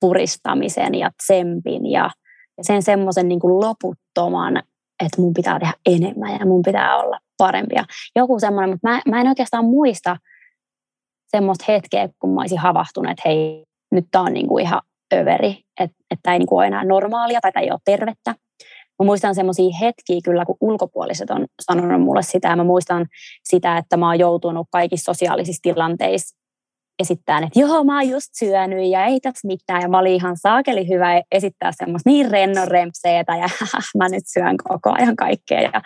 puristamisen 0.00 0.94
ja 0.94 1.10
tsempin 1.22 1.86
ja, 1.86 2.10
ja 2.58 2.64
sen 2.64 2.82
semmoisen 2.82 3.28
niin 3.28 3.40
kuin 3.40 3.60
loputtoman 3.60 4.62
että 5.00 5.20
mun 5.20 5.34
pitää 5.34 5.58
tehdä 5.58 5.74
enemmän 5.86 6.32
ja 6.40 6.46
mun 6.46 6.62
pitää 6.62 6.96
olla 6.96 7.18
parempia. 7.38 7.84
Joku 8.16 8.40
semmoinen, 8.40 8.70
mutta 8.70 8.88
mä, 8.88 9.00
mä 9.08 9.20
en 9.20 9.28
oikeastaan 9.28 9.64
muista 9.64 10.16
semmoista 11.28 11.64
hetkeä, 11.68 12.08
kun 12.18 12.34
mä 12.34 12.40
olisin 12.40 12.58
havahtunut, 12.58 13.10
että 13.10 13.22
hei, 13.24 13.64
nyt 13.92 14.04
tää 14.10 14.22
on 14.22 14.32
niinku 14.32 14.58
ihan 14.58 14.80
överi, 15.14 15.56
että, 15.80 15.96
että 16.10 16.32
ei 16.32 16.38
niinku 16.38 16.56
ole 16.56 16.66
enää 16.66 16.84
normaalia 16.84 17.40
tai 17.40 17.52
tämä 17.52 17.62
ei 17.62 17.70
ole 17.70 17.78
tervettä. 17.84 18.34
Mä 19.00 19.06
muistan 19.06 19.34
semmoisia 19.34 19.76
hetkiä 19.80 20.20
kyllä, 20.24 20.44
kun 20.44 20.56
ulkopuoliset 20.60 21.30
on 21.30 21.46
sanonut 21.62 22.02
mulle 22.02 22.22
sitä. 22.22 22.48
Ja 22.48 22.56
mä 22.56 22.64
muistan 22.64 23.06
sitä, 23.44 23.78
että 23.78 23.96
mä 23.96 24.06
oon 24.06 24.18
joutunut 24.18 24.66
kaikissa 24.70 25.12
sosiaalisissa 25.12 25.60
tilanteissa 25.62 26.40
esittämään, 26.98 27.44
että 27.44 27.60
joo, 27.60 27.84
mä 27.84 27.94
oon 27.94 28.08
just 28.08 28.28
syönyt 28.38 28.90
ja 28.90 29.04
ei 29.04 29.20
tässä 29.20 29.48
mitään. 29.48 29.82
Ja 29.82 29.88
mä 29.88 29.98
olin 29.98 30.14
ihan 30.14 30.36
saakeli 30.36 30.88
hyvä 30.88 31.22
esittää 31.32 31.72
semmoista 31.72 32.10
niin 32.10 32.30
rennon 32.30 32.68
rempseetä 32.68 33.36
ja 33.36 33.48
mä 33.98 34.08
nyt 34.08 34.22
syön 34.26 34.56
koko 34.68 34.92
ajan 34.98 35.16
kaikkea. 35.16 35.60
Ja, 35.60 35.82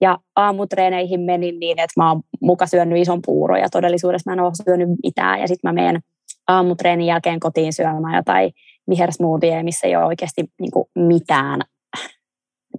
ja 0.00 0.18
aamutreeneihin 0.36 1.20
menin 1.20 1.60
niin, 1.60 1.78
että 1.78 2.00
mä 2.00 2.10
oon 2.10 2.22
muka 2.40 2.66
syönyt 2.66 2.98
ison 2.98 3.22
puuron 3.26 3.60
ja 3.60 3.68
todellisuudessa 3.70 4.30
mä 4.30 4.34
en 4.34 4.40
ole 4.40 4.52
syönyt 4.64 4.88
mitään. 5.02 5.40
Ja 5.40 5.48
sitten 5.48 5.68
mä 5.68 5.72
menen 5.82 6.00
aamutreenin 6.48 7.06
jälkeen 7.06 7.40
kotiin 7.40 7.72
syömään 7.72 8.16
jotain 8.16 8.52
vihersmoothie, 8.88 9.62
missä 9.62 9.86
ei 9.86 9.96
ole 9.96 10.04
oikeasti 10.04 10.44
niin 10.60 11.06
mitään 11.08 11.60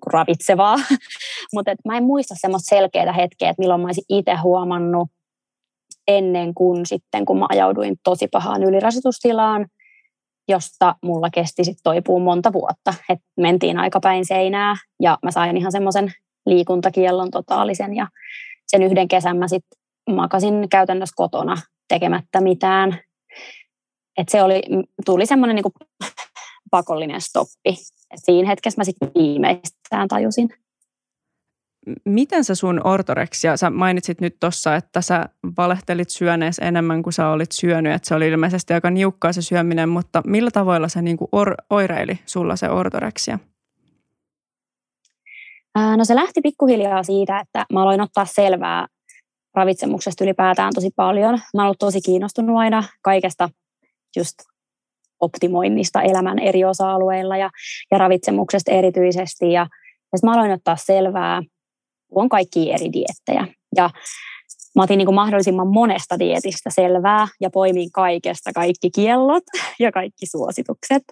ravitsevaa. 0.05 0.75
Mutta 1.53 1.75
mä 1.85 1.97
en 1.97 2.03
muista 2.03 2.35
semmoista 2.37 2.75
selkeää 2.75 3.13
hetkeä, 3.13 3.49
että 3.49 3.61
milloin 3.61 3.81
mä 3.81 3.87
olisin 3.87 4.03
itse 4.09 4.35
huomannut 4.35 5.09
ennen 6.07 6.53
kuin 6.53 6.85
sitten, 6.85 7.25
kun 7.25 7.39
mä 7.39 7.45
ajauduin 7.49 7.95
tosi 8.03 8.27
pahaan 8.27 8.63
ylirasitustilaan, 8.63 9.67
josta 10.47 10.95
mulla 11.03 11.29
kesti 11.29 11.63
sitten 11.63 11.83
toipuu 11.83 12.19
monta 12.19 12.53
vuotta. 12.53 12.93
Et 13.09 13.19
mentiin 13.37 13.79
aika 13.79 13.99
päin 13.99 14.25
seinää 14.25 14.75
ja 15.01 15.17
mä 15.23 15.31
sain 15.31 15.57
ihan 15.57 15.71
semmoisen 15.71 16.13
liikuntakiellon 16.45 17.31
totaalisen 17.31 17.95
ja 17.95 18.07
sen 18.67 18.83
yhden 18.83 19.07
kesän 19.07 19.37
mä 19.37 19.47
sitten 19.47 19.79
makasin 20.15 20.69
käytännössä 20.69 21.13
kotona 21.15 21.57
tekemättä 21.87 22.41
mitään. 22.41 22.99
Et 24.17 24.29
se 24.29 24.43
oli, 24.43 24.61
tuli 25.05 25.25
semmoinen 25.25 25.55
niinku 25.55 25.71
pakollinen 26.71 27.21
stoppi. 27.21 27.69
Et 28.11 28.19
siinä 28.23 28.47
hetkessä 28.47 28.79
mä 28.79 28.83
sitten 28.83 29.11
viimeistään 29.15 30.07
tajusin. 30.07 30.49
Miten 32.05 32.43
se 32.43 32.55
sun 32.55 32.81
ortoreksia, 32.83 33.57
sä 33.57 33.69
mainitsit 33.69 34.21
nyt 34.21 34.37
tuossa, 34.39 34.75
että 34.75 35.01
sä 35.01 35.25
valehtelit 35.57 36.09
syöneessä 36.09 36.65
enemmän 36.65 37.03
kuin 37.03 37.13
sä 37.13 37.29
olit 37.29 37.51
syönyt, 37.51 37.93
että 37.93 38.07
se 38.07 38.15
oli 38.15 38.27
ilmeisesti 38.27 38.73
aika 38.73 38.89
niukkaa 38.89 39.33
se 39.33 39.41
syöminen, 39.41 39.89
mutta 39.89 40.21
millä 40.25 40.51
tavoilla 40.51 40.87
se 40.87 41.01
niinku 41.01 41.29
or, 41.31 41.55
oireili 41.69 42.19
sulla 42.25 42.55
se 42.55 42.69
ortoreksia? 42.69 43.39
No 45.97 46.05
se 46.05 46.15
lähti 46.15 46.41
pikkuhiljaa 46.41 47.03
siitä, 47.03 47.39
että 47.39 47.65
mä 47.73 47.81
aloin 47.81 48.01
ottaa 48.01 48.25
selvää 48.25 48.87
ravitsemuksesta 49.55 50.23
ylipäätään 50.23 50.73
tosi 50.75 50.89
paljon. 50.95 51.33
Mä 51.33 51.61
oon 51.61 51.65
ollut 51.65 51.79
tosi 51.79 52.01
kiinnostunut 52.01 52.57
aina 52.57 52.83
kaikesta 53.01 53.49
just 54.15 54.33
optimoinnista 55.19 56.01
elämän 56.01 56.39
eri 56.39 56.65
osa-alueilla 56.65 57.37
ja, 57.37 57.49
ja 57.91 57.97
ravitsemuksesta 57.97 58.71
erityisesti. 58.71 59.51
Ja, 59.51 59.67
ja 60.13 60.19
mä 60.23 60.33
aloin 60.33 60.51
ottaa 60.51 60.75
selvää, 60.75 61.41
kun 62.13 62.23
on 62.23 62.29
kaikki 62.29 62.71
eri 62.71 62.93
diettejä. 62.93 63.47
Ja 63.75 63.89
mä 64.75 64.83
otin 64.83 64.97
niin 64.97 65.13
mahdollisimman 65.13 65.67
monesta 65.67 66.19
dietistä 66.19 66.69
selvää 66.69 67.27
ja 67.41 67.49
poimin 67.49 67.91
kaikesta 67.91 68.51
kaikki 68.55 68.89
kiellot 68.95 69.43
ja 69.79 69.91
kaikki 69.91 70.25
suositukset. 70.25 71.03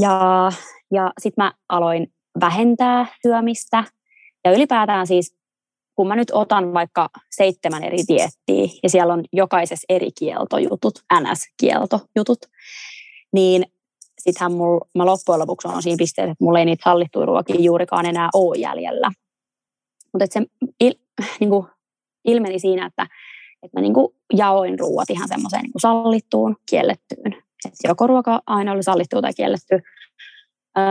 Ja, 0.00 0.52
ja 0.90 1.12
sitten 1.20 1.44
mä 1.44 1.52
aloin 1.68 2.06
vähentää 2.40 3.06
syömistä. 3.22 3.84
Ja 4.44 4.52
ylipäätään 4.52 5.06
siis, 5.06 5.34
kun 5.94 6.08
mä 6.08 6.16
nyt 6.16 6.30
otan 6.32 6.74
vaikka 6.74 7.08
seitsemän 7.30 7.84
eri 7.84 7.98
diettiä 8.08 8.78
ja 8.82 8.88
siellä 8.88 9.12
on 9.12 9.24
jokaisessa 9.32 9.84
eri 9.88 10.10
kieltojutut, 10.18 10.94
NS-kieltojutut, 11.14 12.38
niin 13.32 13.64
sittenhän 14.18 14.52
mulla, 14.52 14.86
mä 14.94 15.06
loppujen 15.06 15.40
lopuksi 15.40 15.68
on 15.68 15.82
siinä 15.82 15.96
pisteessä, 15.98 16.32
että 16.32 16.44
mulla 16.44 16.58
ei 16.58 16.64
niitä 16.64 16.84
sallittuja 16.84 17.26
ruokia 17.26 17.60
juurikaan 17.60 18.06
enää 18.06 18.28
ole 18.34 18.58
jäljellä. 18.58 19.10
Mutta 20.12 20.26
se 20.30 20.42
il, 20.80 20.94
niin 21.40 21.50
kuin 21.50 21.66
ilmeni 22.24 22.58
siinä, 22.58 22.86
että, 22.86 23.06
että 23.62 23.78
mä 23.78 23.82
niin 23.82 23.94
kuin 23.94 24.08
jaoin 24.36 24.78
ruoat 24.78 25.10
ihan 25.10 25.28
semmoiseen 25.28 25.62
niin 25.62 25.72
sallittuun, 25.80 26.56
kiellettyyn. 26.70 27.32
Että 27.66 27.88
joko 27.88 28.06
ruoka 28.06 28.40
aina 28.46 28.72
oli 28.72 28.82
sallittu 28.82 29.22
tai 29.22 29.32
kielletty. 29.36 29.74
Öö, 30.78 30.84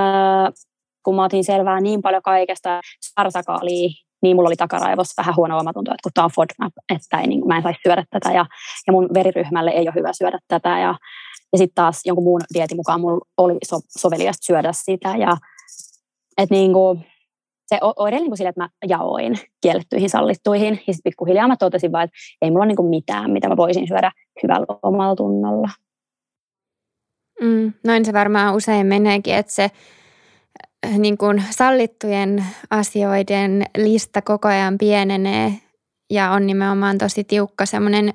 kun 1.03 1.15
mä 1.15 1.23
otin 1.23 1.43
selvää 1.43 1.81
niin 1.81 2.01
paljon 2.01 2.21
kaikesta 2.21 2.81
sarsakaalia, 2.99 3.89
niin 4.21 4.35
mulla 4.35 4.49
oli 4.49 4.55
takaraivossa 4.55 5.21
vähän 5.21 5.35
huono 5.35 5.57
omatunto, 5.57 5.91
että 5.91 6.03
kun 6.03 6.11
tämä 6.13 6.25
on 6.25 6.31
FODMAP, 6.35 6.73
että 6.95 7.19
ei, 7.19 7.27
niin, 7.27 7.47
mä 7.47 7.57
en 7.57 7.63
saisi 7.63 7.79
syödä 7.83 8.05
tätä 8.09 8.29
ja, 8.29 8.45
ja 8.87 8.93
mun 8.93 9.09
veriryhmälle 9.13 9.71
ei 9.71 9.87
ole 9.87 9.95
hyvä 9.95 10.13
syödä 10.13 10.39
tätä 10.47 10.69
ja, 10.69 10.95
ja 11.51 11.57
sitten 11.57 11.75
taas 11.75 12.01
jonkun 12.05 12.23
muun 12.23 12.41
dietin 12.53 12.77
mukaan 12.77 13.01
mulla 13.01 13.25
oli 13.37 13.57
so, 13.65 13.79
soveliasta 13.97 14.45
syödä 14.45 14.71
sitä 14.73 15.17
ja 15.17 15.37
että 16.37 16.55
niin 16.55 16.73
kuin, 16.73 17.05
se 17.65 17.79
oireili 17.95 18.27
niin 18.27 18.37
sille, 18.37 18.49
että 18.49 18.61
mä 18.61 18.69
jaoin 18.87 19.39
kiellettyihin 19.61 20.09
sallittuihin 20.09 20.73
ja 20.87 20.93
sitten 20.93 21.09
pikkuhiljaa 21.09 21.47
mä 21.47 21.57
totesin 21.57 21.91
vaan, 21.91 22.03
että 22.03 22.17
ei 22.41 22.51
mulla 22.51 22.65
ole 22.65 22.73
niin 22.73 22.89
mitään, 22.89 23.31
mitä 23.31 23.49
mä 23.49 23.57
voisin 23.57 23.87
syödä 23.87 24.11
hyvällä 24.43 24.65
omalla 24.83 25.15
tunnolla. 25.15 25.69
Mm, 27.41 27.73
noin 27.83 28.05
se 28.05 28.13
varmaan 28.13 28.55
usein 28.55 28.87
meneekin, 28.87 29.35
että 29.35 29.51
se 29.51 29.71
niin 30.97 31.17
kuin 31.17 31.43
sallittujen 31.49 32.45
asioiden 32.69 33.65
lista 33.77 34.21
koko 34.21 34.47
ajan 34.47 34.77
pienenee 34.77 35.53
ja 36.09 36.31
on 36.31 36.47
nimenomaan 36.47 36.97
tosi 36.97 37.23
tiukka 37.23 37.65
semmoinen 37.65 38.13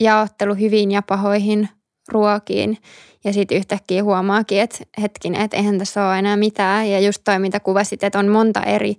jaottelu 0.00 0.54
hyvin 0.54 0.90
ja 0.90 1.02
pahoihin 1.02 1.68
ruokiin. 2.08 2.78
Ja 3.24 3.32
sitten 3.32 3.58
yhtäkkiä 3.58 4.04
huomaakin, 4.04 4.60
että 4.60 4.78
hetkinen, 5.02 5.40
että 5.40 5.56
eihän 5.56 5.78
tässä 5.78 6.06
ole 6.06 6.18
enää 6.18 6.36
mitään. 6.36 6.90
Ja 6.90 7.00
just 7.00 7.22
toi, 7.24 7.38
mitä 7.38 7.60
kuvasit, 7.60 8.04
että 8.04 8.18
on 8.18 8.28
monta 8.28 8.62
eri 8.62 8.94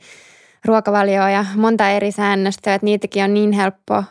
ruokavalioa 0.65 1.29
ja 1.29 1.45
monta 1.55 1.89
eri 1.89 2.11
säännöstöä, 2.11 2.75
että 2.75 2.85
niitäkin 2.85 3.23
on 3.23 3.33
niin 3.33 3.51
helppo 3.51 4.03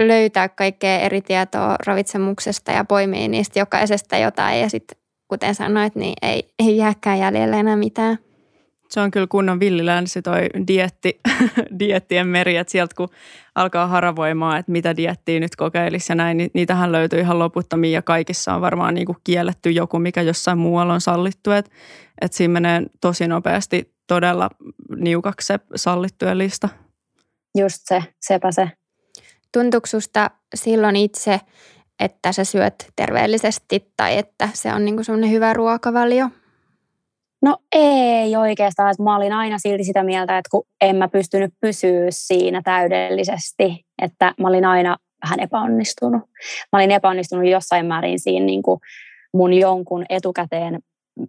löytää 0.00 0.48
kaikkea 0.48 0.98
eri 0.98 1.22
tietoa 1.22 1.76
ravitsemuksesta 1.86 2.72
ja 2.72 2.84
poimia 2.84 3.28
niistä 3.28 3.58
jokaisesta 3.58 4.16
jotain. 4.16 4.60
Ja 4.60 4.70
sitten 4.70 4.98
kuten 5.28 5.54
sanoit, 5.54 5.94
niin 5.94 6.14
ei, 6.22 6.48
ei 6.58 6.76
jääkään 6.76 7.18
jäljellä 7.18 7.56
enää 7.56 7.76
mitään. 7.76 8.18
Se 8.90 9.00
on 9.00 9.10
kyllä 9.10 9.26
kunnon 9.26 9.60
villilänsi 9.60 10.22
toi 10.22 10.46
dietti, 10.68 11.20
diettien 11.78 12.26
meri, 12.26 12.56
että 12.56 12.70
sieltä 12.70 12.94
kun 12.96 13.08
alkaa 13.54 13.86
haravoimaan, 13.86 14.58
että 14.58 14.72
mitä 14.72 14.96
diettiä 14.96 15.40
nyt 15.40 15.56
kokeilisi 15.56 16.12
ja 16.12 16.16
näin, 16.16 16.36
niin 16.36 16.50
niitähän 16.54 16.92
löytyy 16.92 17.20
ihan 17.20 17.38
loputtomia 17.38 17.90
ja 17.90 18.02
kaikissa 18.02 18.54
on 18.54 18.60
varmaan 18.60 18.94
niin 18.94 19.06
kuin 19.06 19.18
kielletty 19.24 19.70
joku, 19.70 19.98
mikä 19.98 20.22
jossain 20.22 20.58
muualla 20.58 20.94
on 20.94 21.00
sallittu, 21.00 21.50
että, 21.50 21.70
että 22.20 22.36
siinä 22.36 22.52
menee 22.52 22.82
tosi 23.00 23.28
nopeasti 23.28 23.94
todella 24.06 24.50
niukaksi 24.96 25.46
se 25.46 25.58
sallittujen 25.76 26.38
lista. 26.38 26.68
Just 27.58 27.78
se, 27.84 28.02
sepä 28.20 28.52
se. 28.52 28.70
Tuntuuko 29.52 29.86
susta 29.86 30.30
silloin 30.54 30.96
itse, 30.96 31.40
että 32.00 32.32
sä 32.32 32.44
syöt 32.44 32.74
terveellisesti 32.96 33.92
tai 33.96 34.18
että 34.18 34.48
se 34.54 34.72
on 34.72 34.84
niin 34.84 34.96
kuin 34.96 35.30
hyvä 35.30 35.52
ruokavalio? 35.52 36.30
No 37.42 37.56
ei 37.72 38.36
oikeastaan, 38.36 38.94
mä 38.98 39.16
olin 39.16 39.32
aina 39.32 39.58
silti 39.58 39.84
sitä 39.84 40.02
mieltä, 40.02 40.38
että 40.38 40.48
kun 40.50 40.62
en 40.80 40.96
mä 40.96 41.08
pystynyt 41.08 41.54
pysyä 41.60 42.06
siinä 42.10 42.60
täydellisesti, 42.64 43.84
että 44.02 44.34
mä 44.40 44.48
olin 44.48 44.64
aina 44.64 44.96
vähän 45.24 45.40
epäonnistunut. 45.40 46.22
Mä 46.72 46.78
olin 46.78 46.90
epäonnistunut 46.90 47.48
jossain 47.48 47.86
määrin 47.86 48.20
siinä 48.20 48.46
niin 48.46 48.62
kuin 48.62 48.80
mun 49.34 49.52
jonkun 49.52 50.04
etukäteen 50.08 50.78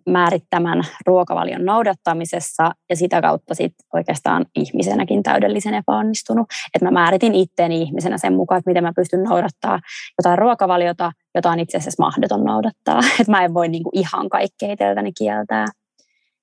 määrittämän 0.10 0.82
ruokavalion 1.06 1.66
noudattamisessa 1.66 2.72
ja 2.90 2.96
sitä 2.96 3.22
kautta 3.22 3.56
sit 3.56 3.74
oikeastaan 3.94 4.46
ihmisenäkin 4.56 5.24
täydellisen 5.24 5.74
epäonnistunut. 5.74 6.48
Että 6.76 6.86
mä 6.86 6.92
määritin 6.92 7.36
itteeni 7.36 7.82
ihmisenä 7.82 8.18
sen 8.18 8.34
mukaan, 8.34 8.60
että 8.60 8.70
miten 8.70 8.84
mä 8.84 8.92
pystyn 8.96 9.24
noudattaa 9.24 9.80
jotain 10.20 10.38
ruokavaliota, 10.38 11.12
jota 11.36 11.50
on 11.50 11.60
itse 11.60 11.78
asiassa 11.78 12.04
mahdoton 12.04 12.44
noudattaa. 12.44 13.00
Että 13.20 13.32
mä 13.32 13.44
en 13.44 13.54
voi 13.54 13.68
niinku 13.68 13.90
ihan 13.94 14.30
kaikkea 14.30 14.72
itseltäni 14.72 15.12
kieltää. 15.18 15.66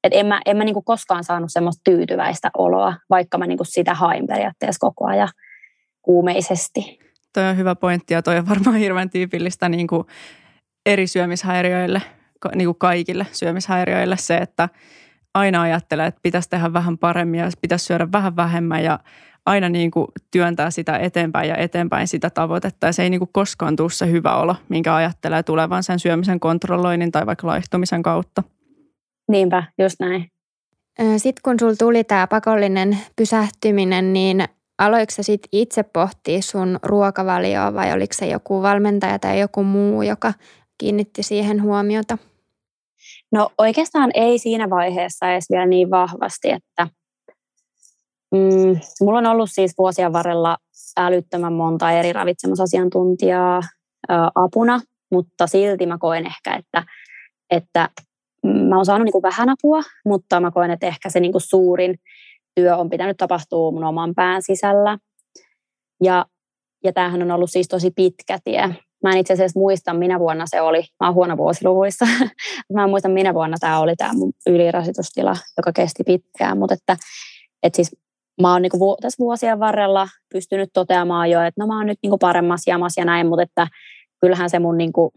Et 0.09 0.21
en 0.21 0.27
mä, 0.27 0.41
en 0.47 0.57
mä 0.57 0.65
niinku 0.65 0.83
koskaan 0.83 1.25
saanut 1.25 1.53
semmoista 1.53 1.81
tyytyväistä 1.85 2.51
oloa, 2.59 2.95
vaikka 3.11 3.39
mä 3.39 3.47
niinku 3.47 3.65
sitä 3.65 3.95
hain 3.95 4.27
periaatteessa 4.27 4.81
koko 4.81 5.07
ajan 5.07 5.29
kuumeisesti. 6.03 6.99
Toi 7.33 7.45
on 7.45 7.57
hyvä 7.57 7.75
pointti 7.75 8.15
ja 8.15 8.23
toi 8.23 8.39
on 8.39 8.49
varmaan 8.49 8.77
hirveän 8.77 9.11
tyypillistä 9.11 9.69
niinku 9.69 10.07
eri 10.87 11.07
syömishäiriöille, 11.07 12.03
niinku 12.55 12.75
kaikille 12.75 13.27
syömishäiriöille 13.33 14.17
se, 14.17 14.37
että 14.37 14.69
aina 15.35 15.63
ajattelee, 15.63 16.07
että 16.07 16.21
pitäisi 16.23 16.51
tehdä 16.51 16.73
vähän 16.73 16.99
paremmin 16.99 17.41
ja 17.41 17.51
pitäisi 17.61 17.85
syödä 17.85 18.09
vähän 18.13 18.37
vähemmän 18.37 18.85
ja 18.85 18.99
aina 19.47 19.69
niin 19.69 19.91
kuin 19.91 20.07
työntää 20.31 20.71
sitä 20.71 20.99
eteenpäin 20.99 21.49
ja 21.49 21.57
eteenpäin 21.57 22.09
sitä 22.09 22.31
tavoitetta. 22.31 22.87
Ja 22.87 22.93
se 22.93 23.03
ei 23.03 23.11
niin 23.11 23.21
kuin 23.21 23.31
koskaan 23.33 23.77
tule 23.77 23.91
se 23.91 24.11
hyvä 24.11 24.37
olo, 24.37 24.57
minkä 24.69 24.95
ajattelee 24.95 25.43
tulevan 25.43 25.83
sen 25.83 25.99
syömisen 25.99 26.41
kontrolloinnin 26.41 27.13
tai 27.13 27.27
vaikka 27.27 27.47
laihtumisen 27.47 28.03
kautta. 28.03 28.43
Niinpä, 29.29 29.63
just 29.79 29.97
näin. 30.01 30.31
sitten 31.17 31.41
kun 31.45 31.57
sulla 31.61 31.75
tuli 31.79 32.05
tämä 32.05 32.27
pakollinen 32.27 32.99
pysähtyminen, 33.17 34.13
niin 34.13 34.45
aloitko 34.79 35.15
sä 35.15 35.23
sit 35.23 35.43
itse 35.53 35.83
pohtia 35.83 36.43
sun 36.43 36.79
ruokavalioa 36.83 37.75
vai 37.75 37.93
oliko 37.93 38.13
se 38.13 38.27
joku 38.27 38.63
valmentaja 38.63 39.19
tai 39.19 39.41
joku 39.41 39.63
muu, 39.65 40.03
joka 40.03 40.33
kiinnitti 40.79 41.23
siihen 41.23 41.63
huomiota? 41.63 42.19
No 43.33 43.51
oikeastaan 43.59 44.11
ei 44.15 44.39
siinä 44.39 44.71
vaiheessa 44.71 45.33
edes 45.33 45.47
vielä 45.51 45.67
niin 45.67 45.91
vahvasti, 45.91 46.51
että 46.51 46.89
mm, 48.35 48.81
mulla 49.01 49.19
on 49.19 49.27
ollut 49.27 49.51
siis 49.53 49.75
vuosien 49.79 50.13
varrella 50.13 50.57
älyttömän 50.97 51.53
monta 51.53 51.91
eri 51.93 52.13
ravitsemusasiantuntijaa 52.13 53.57
ä, 54.11 54.31
apuna, 54.35 54.81
mutta 55.13 55.47
silti 55.47 55.87
mä 55.87 55.99
koen 55.99 56.27
ehkä, 56.27 56.57
että, 56.57 56.85
että 57.51 57.89
mä 58.47 58.77
oon 58.77 58.85
saanut 58.85 59.05
niin 59.05 59.23
vähän 59.23 59.49
apua, 59.49 59.81
mutta 60.05 60.41
mä 60.41 60.51
koen, 60.51 60.71
että 60.71 60.87
ehkä 60.87 61.11
se 61.11 61.21
niin 61.21 61.33
suurin 61.37 61.99
työ 62.55 62.77
on 62.77 62.91
pitänyt 62.91 63.17
tapahtua 63.17 63.71
mun 63.71 63.85
oman 63.85 64.15
pään 64.15 64.43
sisällä. 64.43 64.99
Ja, 66.03 66.27
ja 66.85 66.93
tämähän 66.93 67.23
on 67.23 67.31
ollut 67.31 67.51
siis 67.51 67.69
tosi 67.69 67.91
pitkä 67.91 68.39
tie. 68.45 68.75
Mä 69.03 69.11
en 69.13 69.19
itse 69.19 69.33
asiassa 69.33 69.61
muista, 69.61 69.95
minä 69.95 70.19
vuonna 70.19 70.45
se 70.47 70.61
oli. 70.61 70.83
Mä 71.01 71.07
oon 71.07 71.15
huono 71.15 71.37
vuosiluvuissa. 71.37 72.07
mä 72.75 72.85
en 72.85 72.91
muista, 72.91 73.09
minä 73.09 73.35
vuonna 73.35 73.57
tämä 73.61 73.81
oli 73.81 73.97
tämä 73.97 74.13
mun 74.13 74.33
ylirasitustila, 74.47 75.37
joka 75.57 75.73
kesti 75.73 76.05
pitkään. 76.05 76.59
Mutta 76.59 76.75
että, 76.75 76.97
että 77.63 77.77
siis 77.77 77.97
mä 78.43 78.53
oon 78.53 78.63
niinku 78.63 78.97
tässä 79.01 79.19
vuosien 79.19 79.61
varrella 79.61 80.09
pystynyt 80.33 80.71
toteamaan 80.73 81.31
jo, 81.31 81.43
että 81.43 81.61
no 81.63 81.67
mä 81.67 81.77
oon 81.77 81.87
nyt 81.87 81.99
niinku 82.03 82.19
paremmassa 82.19 82.71
jamassa 82.71 83.01
ja 83.01 83.05
näin, 83.05 83.27
mutta 83.27 83.43
että 83.43 83.67
kyllähän 84.21 84.51
se 84.51 84.59
mun 84.59 84.79
niinku 84.79 85.13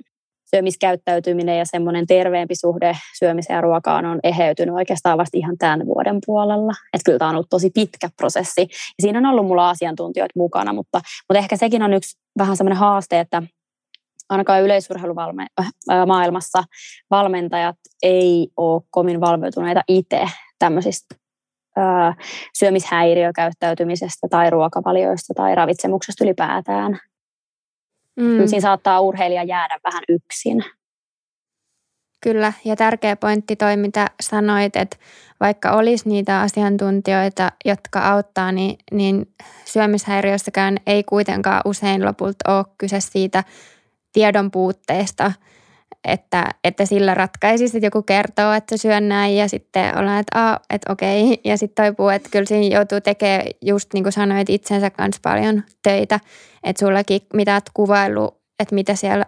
syömiskäyttäytyminen 0.56 1.58
ja 1.58 1.66
semmoinen 1.66 2.08
terveempi 2.08 2.56
suhde 2.56 2.98
syömiseen 3.20 3.56
ja 3.56 3.62
ruokaan 3.62 4.06
on 4.06 4.20
eheytynyt 4.24 4.76
oikeastaan 4.76 5.18
vasta 5.18 5.38
ihan 5.38 5.58
tämän 5.58 5.86
vuoden 5.86 6.18
puolella. 6.26 6.74
Että 6.94 7.06
kyllä 7.06 7.20
tämä 7.20 7.30
on 7.30 7.36
ollut 7.36 7.50
tosi 7.50 7.70
pitkä 7.70 8.10
prosessi. 8.18 8.62
Ja 8.62 9.02
siinä 9.02 9.20
on 9.20 9.26
ollut 9.26 9.46
mulla 9.46 9.70
asiantuntijoita 9.70 10.34
mukana, 10.36 10.74
mutta, 10.74 11.02
mutta 11.30 11.40
ehkä 11.40 11.58
sekin 11.58 11.84
on 11.84 11.94
yksi 11.94 12.18
vähän 12.38 12.58
semmoinen 12.58 12.78
haaste, 12.78 13.20
että 13.20 13.44
ainakaan 14.30 14.64
yleisurheilumaailmassa 14.64 16.64
valmentajat 17.12 17.76
ei 18.04 18.48
ole 18.58 18.82
kovin 18.90 19.22
valveutuneita 19.22 19.82
itse 19.88 20.26
tämmöisistä 20.60 21.16
syömishäiriökäyttäytymisestä 22.58 24.28
tai 24.30 24.50
ruokavalioista 24.50 25.34
tai 25.34 25.56
ravitsemuksesta 25.56 26.24
ylipäätään. 26.24 27.00
Mm. 28.16 28.48
Siinä 28.48 28.62
saattaa 28.62 29.02
urheilija 29.02 29.44
jäädä 29.44 29.80
vähän 29.84 30.04
yksin. 30.10 30.64
Kyllä, 32.22 32.54
ja 32.66 32.76
tärkeä 32.76 33.16
pointti 33.16 33.56
toi, 33.56 33.78
mitä 33.78 34.08
sanoit, 34.22 34.76
että 34.76 34.98
vaikka 35.40 35.72
olisi 35.72 36.10
niitä 36.10 36.42
asiantuntijoita, 36.42 37.52
jotka 37.66 38.00
auttaa, 38.00 38.52
niin, 38.52 38.78
niin 38.92 39.34
syömishäiriössäkään 39.66 40.78
ei 40.86 41.04
kuitenkaan 41.04 41.62
usein 41.66 42.06
lopulta 42.06 42.58
ole 42.58 42.66
kyse 42.78 43.00
siitä 43.00 43.44
tiedon 44.14 44.52
puutteesta, 44.52 45.32
että, 46.08 46.46
että 46.64 46.86
sillä 46.86 47.14
ratkaisisi, 47.14 47.78
että 47.78 47.88
joku 47.88 48.02
kertoo, 48.02 48.54
että 48.54 48.78
syön 48.78 49.10
näin 49.10 49.38
ja 49.38 49.48
sitten 49.48 49.98
ollaan, 49.98 50.20
että, 50.20 50.60
että 50.70 50.92
okei. 50.92 51.42
Ja 51.44 51.58
sitten 51.58 51.86
toipuu, 51.86 52.10
että 52.10 52.30
kyllä 52.32 52.46
siinä 52.46 52.76
joutuu 52.76 53.02
tekemään 53.02 53.48
just 53.62 53.94
niin 53.94 54.04
kuin 54.04 54.14
sanoit 54.14 54.50
itsensä 54.50 54.90
kanssa 54.90 55.20
paljon 55.24 55.64
töitä. 55.84 56.20
Että 56.64 56.80
sullakin 56.80 57.22
mitä 57.34 57.54
olet 57.54 57.70
kuvailu, 57.74 58.42
että 58.60 58.76
mitä 58.76 58.96
siellä 58.96 59.26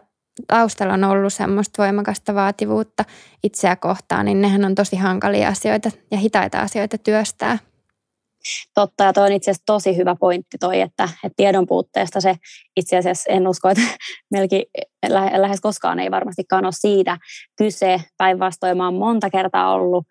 taustalla 0.47 0.93
on 0.93 1.03
ollut 1.03 1.33
semmoista 1.33 1.83
voimakasta 1.83 2.35
vaativuutta 2.35 3.05
itseä 3.43 3.75
kohtaan, 3.75 4.25
niin 4.25 4.41
nehän 4.41 4.65
on 4.65 4.75
tosi 4.75 4.95
hankalia 4.95 5.47
asioita 5.47 5.91
ja 6.11 6.17
hitaita 6.17 6.59
asioita 6.59 6.97
työstää. 6.97 7.57
Totta, 8.73 9.03
ja 9.03 9.13
toi 9.13 9.25
on 9.25 9.31
itse 9.31 9.51
asiassa 9.51 9.63
tosi 9.65 9.97
hyvä 9.97 10.15
pointti 10.19 10.57
toi, 10.59 10.81
että, 10.81 11.03
että 11.03 11.35
tiedon 11.35 11.67
puutteesta 11.67 12.21
se 12.21 12.35
itse 12.77 12.97
asiassa 12.97 13.31
en 13.31 13.47
usko, 13.47 13.69
että 13.69 13.81
melkein 14.33 14.65
lähes 15.37 15.61
koskaan 15.61 15.99
ei 15.99 16.11
varmastikaan 16.11 16.65
ole 16.65 16.71
siitä 16.75 17.17
kyse. 17.57 18.01
Päinvastoin 18.17 18.77
mä 18.77 18.85
oon 18.85 18.93
monta 18.93 19.29
kertaa 19.29 19.73
ollut 19.73 20.05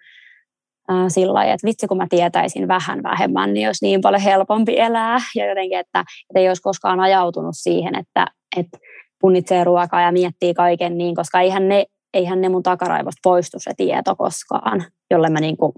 äh, 0.90 1.04
sillä 1.08 1.34
lailla, 1.34 1.54
että 1.54 1.66
vitsi 1.66 1.86
kun 1.86 1.96
mä 1.96 2.06
tietäisin 2.10 2.68
vähän 2.68 3.02
vähemmän, 3.02 3.54
niin 3.54 3.68
olisi 3.68 3.86
niin 3.86 4.00
paljon 4.00 4.22
helpompi 4.22 4.78
elää. 4.78 5.18
Ja 5.34 5.48
jotenkin, 5.48 5.78
että, 5.78 6.00
että 6.00 6.40
ei 6.40 6.48
olisi 6.48 6.62
koskaan 6.62 7.00
ajautunut 7.00 7.54
siihen, 7.54 7.94
että, 7.94 8.26
että 8.56 8.78
punnitsee 9.20 9.64
ruokaa 9.64 10.00
ja 10.00 10.12
miettii 10.12 10.54
kaiken 10.54 10.98
niin, 10.98 11.14
koska 11.14 11.40
eihän 11.40 11.68
ne, 11.68 11.84
eihän 12.14 12.40
ne 12.40 12.48
mun 12.48 12.62
takaraivosta 12.62 13.20
poistu 13.22 13.58
se 13.60 13.70
tieto 13.76 14.16
koskaan, 14.16 14.84
jolle 15.10 15.30
mä 15.30 15.40
niin 15.40 15.56
kuin 15.56 15.72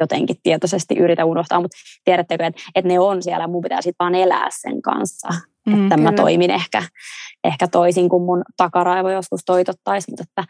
jotenkin 0.00 0.36
tietoisesti 0.42 0.98
yritä 0.98 1.24
unohtaa, 1.24 1.60
mutta 1.60 1.76
tiedättekö, 2.04 2.46
että, 2.46 2.62
että 2.74 2.88
ne 2.88 2.98
on 2.98 3.22
siellä, 3.22 3.46
mun 3.46 3.62
pitää 3.62 3.82
sitten 3.82 4.04
vaan 4.04 4.14
elää 4.14 4.48
sen 4.60 4.82
kanssa, 4.82 5.28
mm, 5.66 5.82
että 5.82 5.94
kyllä. 5.96 6.10
mä 6.10 6.16
toimin 6.16 6.50
ehkä, 6.50 6.82
ehkä 7.44 7.68
toisin 7.68 8.08
kuin 8.08 8.22
mun 8.22 8.42
takaraivo 8.56 9.10
joskus 9.10 9.40
toitottaisi, 9.46 10.10
mutta 10.10 10.24
että 10.28 10.44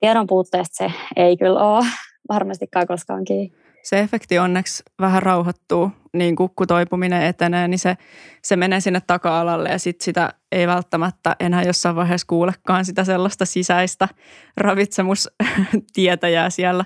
tiedon 0.00 0.26
puutteesta 0.26 0.84
se 0.84 0.92
ei 1.16 1.36
kyllä 1.36 1.60
ole 1.60 1.86
varmastikaan 2.28 2.86
koskaan 2.86 3.24
kiinni 3.24 3.64
se 3.84 4.00
efekti 4.00 4.38
onneksi 4.38 4.82
vähän 5.00 5.22
rauhoittuu, 5.22 5.90
niin 6.12 6.36
kun 6.36 6.50
toipuminen 6.68 7.22
etenee, 7.22 7.68
niin 7.68 7.78
se, 7.78 7.96
se 8.42 8.56
menee 8.56 8.80
sinne 8.80 9.00
taka-alalle 9.06 9.68
ja 9.68 9.78
sit 9.78 10.00
sitä 10.00 10.30
ei 10.52 10.66
välttämättä 10.66 11.36
enää 11.40 11.62
jossain 11.62 11.96
vaiheessa 11.96 12.26
kuulekaan 12.26 12.84
sitä 12.84 13.04
sellaista 13.04 13.44
sisäistä 13.44 14.08
ravitsemustietäjää 14.56 16.50
siellä. 16.50 16.84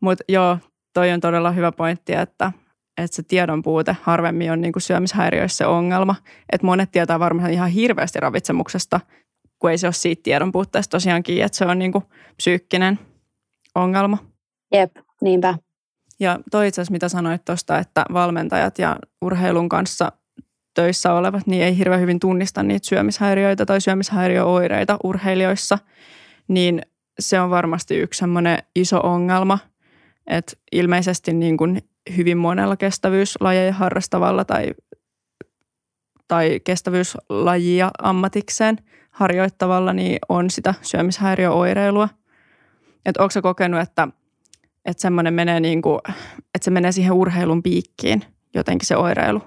Mutta 0.00 0.24
joo, 0.28 0.58
toi 0.94 1.10
on 1.10 1.20
todella 1.20 1.50
hyvä 1.50 1.72
pointti, 1.72 2.12
että, 2.12 2.52
että 3.02 3.16
se 3.16 3.22
tiedon 3.22 3.62
puute 3.62 3.96
harvemmin 4.02 4.52
on 4.52 4.60
niin 4.60 4.72
kuin 4.72 4.82
syömishäiriöissä 4.82 5.68
ongelma. 5.68 6.14
Että 6.52 6.66
monet 6.66 6.92
tietää 6.92 7.18
varmaan 7.18 7.52
ihan 7.52 7.70
hirveästi 7.70 8.20
ravitsemuksesta, 8.20 9.00
kun 9.58 9.70
ei 9.70 9.78
se 9.78 9.86
ole 9.86 9.92
siitä 9.92 10.22
tiedon 10.22 10.52
puutteesta 10.52 10.90
tosiaankin, 10.90 11.44
että 11.44 11.58
se 11.58 11.64
on 11.64 11.78
niin 11.78 11.92
kuin 11.92 12.04
psyykkinen 12.36 12.98
ongelma. 13.74 14.18
Jep, 14.74 14.96
niinpä. 15.22 15.54
Ja 16.20 16.38
toi 16.50 16.68
itse 16.68 16.80
asiassa, 16.80 16.92
mitä 16.92 17.08
sanoit 17.08 17.44
tuosta, 17.44 17.78
että 17.78 18.04
valmentajat 18.12 18.78
ja 18.78 18.96
urheilun 19.22 19.68
kanssa 19.68 20.12
töissä 20.74 21.12
olevat, 21.12 21.46
niin 21.46 21.62
ei 21.62 21.78
hirveän 21.78 22.00
hyvin 22.00 22.20
tunnista 22.20 22.62
niitä 22.62 22.88
syömishäiriöitä 22.88 23.66
tai 23.66 23.80
syömishäiriöoireita 23.80 24.98
urheilijoissa, 25.04 25.78
niin 26.48 26.82
se 27.18 27.40
on 27.40 27.50
varmasti 27.50 27.96
yksi 27.96 28.18
semmoinen 28.18 28.58
iso 28.74 29.00
ongelma– 29.00 29.58
että 30.26 30.52
ilmeisesti 30.72 31.32
niin 31.32 31.56
kuin 31.56 31.82
hyvin 32.16 32.38
monella 32.38 32.76
kestävyyslajeja 32.76 33.72
harrastavalla 33.72 34.44
tai, 34.44 34.74
tai 36.28 36.60
kestävyyslajia 36.64 37.90
ammatikseen 38.02 38.76
harjoittavalla 39.10 39.92
niin 39.92 40.18
on 40.28 40.50
sitä 40.50 40.74
syömishäiriöoireilua. 40.82 42.08
Että 43.06 43.22
onko 43.22 43.42
kokenut, 43.42 43.80
että, 43.80 44.08
että 44.84 45.00
semmoinen 45.00 45.34
menee 45.34 45.60
niin 45.60 45.82
kuin, 45.82 46.00
että 46.54 46.64
se 46.64 46.70
menee 46.70 46.92
siihen 46.92 47.12
urheilun 47.12 47.62
piikkiin 47.62 48.22
jotenkin 48.54 48.86
se 48.86 48.96
oireilu? 48.96 49.40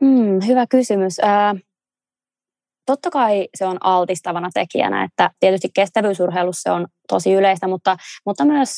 Hmm, 0.00 0.46
hyvä 0.46 0.66
kysymys. 0.66 1.20
Ää, 1.22 1.54
totta 2.86 3.10
kai 3.10 3.48
se 3.54 3.66
on 3.66 3.78
altistavana 3.80 4.50
tekijänä, 4.54 5.04
että 5.04 5.30
tietysti 5.40 5.68
kestävyysurheilussa 5.74 6.62
se 6.62 6.70
on 6.70 6.86
tosi 7.08 7.32
yleistä, 7.32 7.68
mutta, 7.68 7.96
mutta 8.26 8.44
myös 8.44 8.70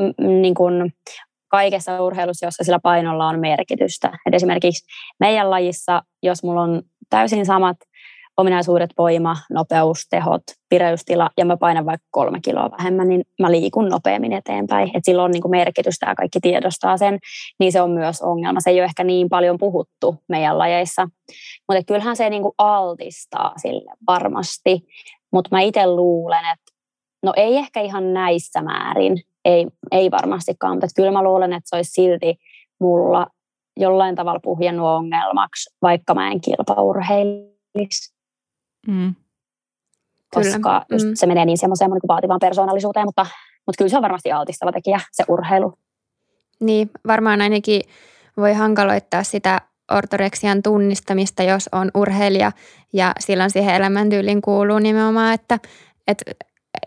mm, 0.00 0.40
niin 0.42 0.54
kuin 0.54 0.92
kaikessa 1.48 2.02
urheilussa, 2.02 2.46
jossa 2.46 2.64
sillä 2.64 2.78
painolla 2.82 3.28
on 3.28 3.40
merkitystä. 3.40 4.12
Et 4.26 4.34
esimerkiksi 4.34 4.86
meidän 5.20 5.50
lajissa, 5.50 6.02
jos 6.22 6.42
mulla 6.42 6.62
on 6.62 6.82
täysin 7.10 7.46
samat 7.46 7.76
ominaisuudet, 8.38 8.90
voima, 8.98 9.36
nopeus, 9.50 10.06
tehot, 10.10 10.42
pireystila 10.68 11.30
ja 11.36 11.44
mä 11.44 11.56
painan 11.56 11.86
vaikka 11.86 12.06
kolme 12.10 12.40
kiloa 12.40 12.70
vähemmän, 12.78 13.08
niin 13.08 13.24
mä 13.40 13.50
liikun 13.50 13.88
nopeammin 13.88 14.32
eteenpäin. 14.32 14.90
Et 14.94 15.04
sillä 15.04 15.22
on 15.22 15.30
niin 15.30 15.42
kuin 15.42 15.50
merkitystä 15.50 16.06
ja 16.06 16.14
kaikki 16.14 16.40
tiedostaa 16.40 16.96
sen, 16.96 17.18
niin 17.60 17.72
se 17.72 17.80
on 17.80 17.90
myös 17.90 18.22
ongelma. 18.22 18.60
Se 18.60 18.70
ei 18.70 18.80
ole 18.80 18.84
ehkä 18.84 19.04
niin 19.04 19.28
paljon 19.28 19.58
puhuttu 19.58 20.16
meidän 20.28 20.58
lajeissa, 20.58 21.08
mutta 21.68 21.84
kyllähän 21.86 22.16
se 22.16 22.30
niin 22.30 22.42
altistaa 22.58 23.52
sille 23.56 23.92
varmasti. 24.06 24.80
Mutta 25.32 25.48
mä 25.52 25.60
itse 25.60 25.86
luulen, 25.86 26.44
että 26.52 26.72
no 27.22 27.32
ei 27.36 27.56
ehkä 27.56 27.80
ihan 27.80 28.14
näissä 28.14 28.62
määrin, 28.62 29.16
ei, 29.44 29.66
ei 29.92 30.10
varmastikaan, 30.10 30.74
mutta 30.74 30.86
kyllä 30.96 31.12
mä 31.12 31.22
luulen, 31.22 31.52
että 31.52 31.68
se 31.68 31.76
olisi 31.76 31.90
silti 31.90 32.36
mulla 32.80 33.26
jollain 33.76 34.14
tavalla 34.14 34.40
puhjennut 34.40 34.86
ongelmaksi, 34.86 35.76
vaikka 35.82 36.14
mä 36.14 36.30
en 36.30 36.40
kilpaurheilisi. 36.40 38.17
Mm. 38.86 39.14
Koska 40.34 40.84
kyllä. 40.88 41.04
Mm. 41.04 41.10
se 41.14 41.26
menee 41.26 41.44
niin 41.44 41.58
semmoiseen 41.58 41.90
niin 41.90 42.00
vaativaan 42.08 42.40
persoonallisuuteen, 42.40 43.06
mutta, 43.06 43.26
mutta 43.66 43.78
kyllä 43.78 43.88
se 43.88 43.96
on 43.96 44.02
varmasti 44.02 44.32
altistava 44.32 44.72
tekijä, 44.72 45.00
se 45.12 45.24
urheilu. 45.28 45.78
Niin, 46.60 46.90
varmaan 47.06 47.40
ainakin 47.40 47.82
voi 48.36 48.52
hankaloittaa 48.52 49.22
sitä 49.22 49.60
ortoreksian 49.92 50.62
tunnistamista, 50.62 51.42
jos 51.42 51.68
on 51.72 51.90
urheilija 51.94 52.52
ja 52.92 53.12
silloin 53.18 53.50
siihen 53.50 53.74
elämäntyyliin 53.74 54.42
kuuluu 54.42 54.78
nimenomaan, 54.78 55.34
että, 55.34 55.58
että 56.06 56.32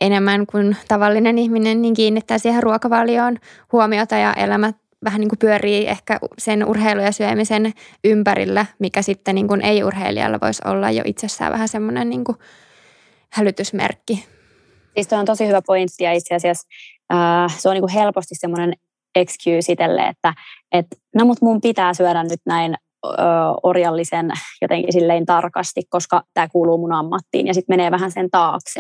enemmän 0.02 0.46
kuin 0.48 0.78
tavallinen 0.88 1.38
ihminen, 1.38 1.82
niin 1.82 1.94
kiinnittää 1.94 2.38
siihen 2.38 2.64
ruokavalioon 2.64 3.38
huomiota 3.72 4.16
ja 4.16 4.34
elämä 4.34 4.74
vähän 5.04 5.20
niin 5.20 5.30
kuin 5.30 5.40
pyörii 5.40 5.88
ehkä 5.88 6.20
sen 6.38 6.66
urheilu- 6.66 7.02
ja 7.02 7.12
syömisen 7.12 7.74
ympärillä, 8.04 8.66
mikä 8.80 9.02
sitten 9.02 9.36
niin 9.36 9.48
kuin 9.48 9.62
ei-urheilijalla 9.62 10.40
voisi 10.42 10.62
olla 10.66 10.92
jo 10.92 11.04
itsessään 11.06 11.52
vähän 11.52 11.68
semmoinen 11.68 12.10
niin 12.10 12.24
kuin 12.24 12.38
hälytysmerkki. 13.34 14.26
Siis 14.94 15.14
on 15.14 15.26
tosi 15.26 15.48
hyvä 15.48 15.62
pointti 15.68 16.04
ja 16.04 16.14
itse 16.14 16.36
asiassa 16.36 16.68
äh, 17.14 17.58
se 17.58 17.70
on 17.70 17.74
niin 17.74 17.82
kuin 17.82 17.94
helposti 17.94 18.36
semmoinen 18.36 18.74
excuse 19.16 19.72
itselle, 19.72 20.08
että 20.08 20.34
et, 20.72 20.86
no 21.16 21.26
mut 21.26 21.42
mun 21.42 21.62
pitää 21.62 21.94
syödä 21.94 22.24
nyt 22.24 22.42
näin 22.46 22.76
orjallisen 23.64 24.32
jotenkin 24.62 24.94
silleen 24.94 25.26
tarkasti, 25.26 25.82
koska 25.90 26.24
tämä 26.34 26.48
kuuluu 26.48 26.78
mun 26.78 26.94
ammattiin 26.94 27.48
ja 27.48 27.54
sitten 27.54 27.74
menee 27.74 27.92
vähän 27.92 28.12
sen 28.12 28.30
taakse, 28.30 28.80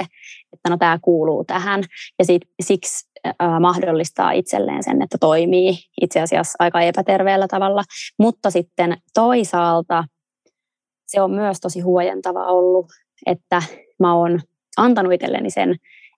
että 0.53 0.69
no 0.69 0.77
tämä 0.77 0.99
kuuluu 1.01 1.43
tähän. 1.43 1.83
Ja 2.19 2.25
sit, 2.25 2.41
siksi 2.63 3.11
mahdollistaa 3.59 4.31
itselleen 4.31 4.83
sen, 4.83 5.01
että 5.01 5.17
toimii 5.17 5.73
itse 6.01 6.21
asiassa 6.21 6.55
aika 6.59 6.81
epäterveellä 6.81 7.47
tavalla, 7.47 7.83
mutta 8.19 8.51
sitten 8.51 8.97
toisaalta 9.13 10.03
se 11.07 11.21
on 11.21 11.31
myös 11.31 11.59
tosi 11.59 11.81
huojentava 11.81 12.45
ollut, 12.45 12.85
että 13.25 13.61
mä 13.99 14.15
oon 14.15 14.39
antanut 14.77 15.13
itselleni 15.13 15.49
sen, 15.49 15.75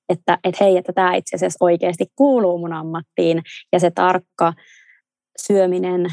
että 0.10 0.38
et 0.44 0.60
hei, 0.60 0.78
että 0.78 0.94
tämä 0.94 1.16
itse 1.16 1.36
asiassa 1.36 1.66
oikeasti 1.66 2.06
kuuluu 2.16 2.58
mun 2.58 2.74
ammattiin. 2.74 3.42
Ja 3.72 3.80
se 3.80 3.92
tarkka 3.92 4.54
syöminen, 5.42 6.06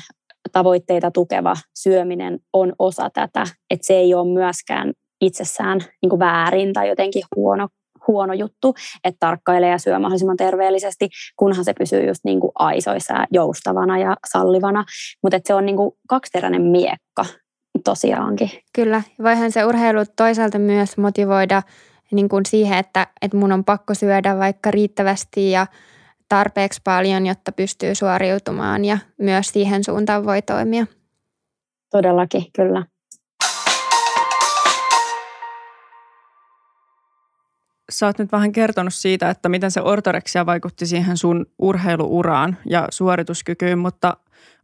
tavoitteita 0.53 1.11
tukeva 1.11 1.55
syöminen 1.79 2.39
on 2.53 2.73
osa 2.79 3.11
tätä, 3.15 3.45
että 3.71 3.87
se 3.87 3.95
ei 3.95 4.15
ole 4.15 4.33
myöskään 4.33 4.93
itsessään 5.21 5.81
niin 6.03 6.11
kuin 6.11 6.21
väärin 6.21 6.73
tai 6.73 6.89
jotenkin 6.89 7.23
huono, 7.37 7.69
huono 8.07 8.33
juttu, 8.33 8.75
että 9.05 9.17
tarkkailee 9.21 9.71
ja 9.71 9.79
syö 9.79 9.99
mahdollisimman 9.99 10.37
terveellisesti, 10.37 11.09
kunhan 11.37 11.65
se 11.65 11.75
pysyy 11.79 12.07
just 12.07 12.21
niin 12.25 12.41
kuin 12.41 12.53
aisoissa 12.55 13.15
ja 13.15 13.27
joustavana 13.33 13.99
ja 13.99 14.17
sallivana. 14.33 14.85
Mutta 15.23 15.41
se 15.45 15.55
on 15.55 15.67
niin 15.67 15.77
kuin 15.77 15.93
kaksiteräinen 16.09 16.63
miekka 16.63 17.25
tosiaankin. 17.85 18.51
Kyllä, 18.75 19.03
voihan 19.23 19.53
se 19.53 19.65
urheilu 19.65 20.01
toisaalta 20.17 20.59
myös 20.59 20.99
motivoida 20.99 21.63
niin 22.13 22.29
kuin 22.29 22.47
siihen, 22.47 22.79
että, 22.79 23.07
että 23.23 23.37
mun 23.37 23.53
on 23.53 23.65
pakko 23.65 23.95
syödä 23.95 24.39
vaikka 24.39 24.71
riittävästi 24.71 25.51
ja 25.51 25.67
tarpeeksi 26.31 26.81
paljon, 26.85 27.27
jotta 27.27 27.53
pystyy 27.53 27.95
suoriutumaan 27.95 28.85
ja 28.85 28.99
myös 29.19 29.49
siihen 29.49 29.85
suuntaan 29.85 30.25
voi 30.25 30.43
toimia. 30.43 30.87
Todellakin, 31.91 32.45
kyllä. 32.57 32.85
Sä 37.91 38.07
oot 38.07 38.19
nyt 38.19 38.33
vähän 38.33 38.53
kertonut 38.53 38.95
siitä, 38.95 39.31
että 39.31 39.49
miten 39.49 39.71
se 39.71 39.81
ortoreksia 39.81 40.47
vaikutti 40.47 40.87
siihen 40.87 41.17
sun 41.17 41.47
urheiluuraan 41.59 42.57
ja 42.67 42.87
suorituskykyyn, 42.91 43.79
mutta 43.79 44.17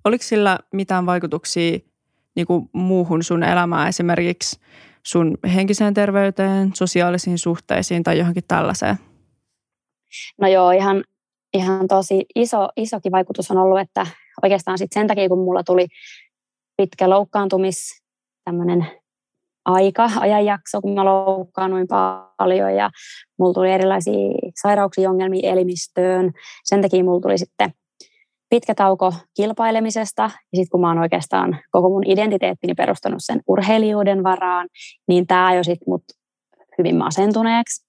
oliko 0.04 0.22
sillä 0.22 0.58
mitään 0.72 1.06
vaikutuksia 1.06 1.78
niin 2.36 2.46
kuin 2.46 2.70
muuhun 2.72 3.22
sun 3.22 3.42
elämään, 3.42 3.88
esimerkiksi 3.88 4.60
sun 5.02 5.38
henkiseen 5.54 5.94
terveyteen, 5.94 6.70
sosiaalisiin 6.74 7.38
suhteisiin 7.38 8.02
tai 8.02 8.18
johonkin 8.18 8.44
tällaiseen? 8.48 8.96
No 10.40 10.48
joo, 10.48 10.70
ihan, 10.70 11.04
ihan 11.56 11.88
tosi 11.88 12.24
iso, 12.34 12.68
isokin 12.76 13.12
vaikutus 13.12 13.50
on 13.50 13.58
ollut, 13.58 13.80
että 13.80 14.06
oikeastaan 14.42 14.78
sit 14.78 14.92
sen 14.92 15.06
takia, 15.06 15.28
kun 15.28 15.38
mulla 15.38 15.62
tuli 15.64 15.86
pitkä 16.76 17.10
loukkaantumis 17.10 18.02
tämmöinen 18.44 18.86
aika, 19.64 20.10
ajanjakso, 20.20 20.80
kun 20.80 20.94
mä 20.94 21.04
loukkaannuin 21.04 21.86
paljon 22.36 22.74
ja 22.74 22.90
mulla 23.38 23.54
tuli 23.54 23.72
erilaisia 23.72 24.52
sairauksia, 24.62 25.10
ongelmia 25.10 25.52
elimistöön. 25.52 26.32
Sen 26.64 26.82
takia 26.82 27.04
mulla 27.04 27.20
tuli 27.20 27.38
sitten 27.38 27.72
pitkä 28.50 28.74
tauko 28.74 29.14
kilpailemisesta 29.36 30.22
ja 30.22 30.30
sitten 30.56 30.70
kun 30.70 30.80
mä 30.80 30.88
oon 30.88 30.98
oikeastaan 30.98 31.58
koko 31.70 31.88
mun 31.88 32.06
identiteettini 32.06 32.74
perustanut 32.74 33.18
sen 33.20 33.40
urheilijuuden 33.48 34.22
varaan, 34.22 34.68
niin 35.08 35.26
tämä 35.26 35.54
jo 35.54 35.64
sitten 35.64 35.88
mut 35.88 36.02
hyvin 36.78 36.96
masentuneeksi 36.96 37.86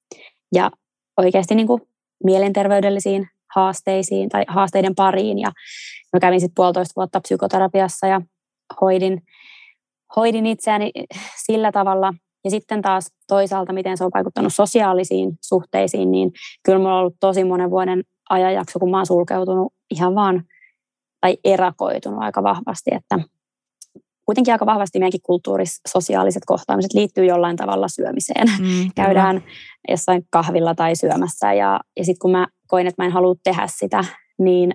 ja 0.56 0.72
oikeasti 1.18 1.56
niin 1.56 1.68
kuin 1.68 1.82
mielenterveydellisiin 2.24 3.28
haasteisiin 3.58 4.30
tai 4.30 4.46
haasteiden 4.48 4.96
pariin. 4.96 5.40
Ja 5.40 5.52
mä 6.14 6.20
kävin 6.20 6.40
sitten 6.40 6.56
puolitoista 6.56 6.94
vuotta 6.96 7.22
psykoterapiassa 7.22 8.08
ja 8.08 8.22
hoidin, 8.82 9.22
hoidin 10.16 10.46
itseäni 10.46 10.92
sillä 11.46 11.72
tavalla. 11.72 12.14
Ja 12.44 12.50
sitten 12.50 12.82
taas 12.82 13.12
toisaalta, 13.28 13.74
miten 13.74 13.98
se 13.98 14.04
on 14.04 14.12
vaikuttanut 14.14 14.54
sosiaalisiin 14.54 15.32
suhteisiin, 15.42 16.12
niin 16.12 16.32
kyllä 16.66 16.80
mulla 16.80 16.94
on 16.94 17.00
ollut 17.00 17.18
tosi 17.20 17.44
monen 17.44 17.70
vuoden 17.70 18.04
ajanjakso, 18.30 18.80
kun 18.80 18.92
mä 18.92 18.98
oon 18.98 19.06
sulkeutunut 19.06 19.74
ihan 19.92 20.16
vaan 20.16 20.44
tai 21.22 21.38
erakoitunut 21.44 22.20
aika 22.22 22.44
vahvasti, 22.44 22.90
että 22.94 23.20
kuitenkin 24.26 24.54
aika 24.54 24.66
vahvasti 24.66 25.00
meidänkin 25.00 25.22
kulttuuris 25.24 25.82
sosiaaliset 25.88 26.44
kohtaamiset 26.46 26.94
liittyy 26.94 27.26
jollain 27.26 27.56
tavalla 27.56 27.88
syömiseen. 27.88 28.48
Mm, 28.60 28.92
Käydään 28.96 29.44
jossain 29.90 30.24
kahvilla 30.30 30.76
tai 30.76 30.96
syömässä 30.96 31.54
ja, 31.54 31.80
ja 31.98 32.06
sitten 32.06 32.20
kun 32.20 32.32
mä 32.32 32.48
koin, 32.68 32.88
että 32.88 33.04
mä 33.04 33.06
en 33.06 33.12
halua 33.12 33.36
tehdä 33.44 33.68
sitä, 33.68 34.04
niin 34.40 34.72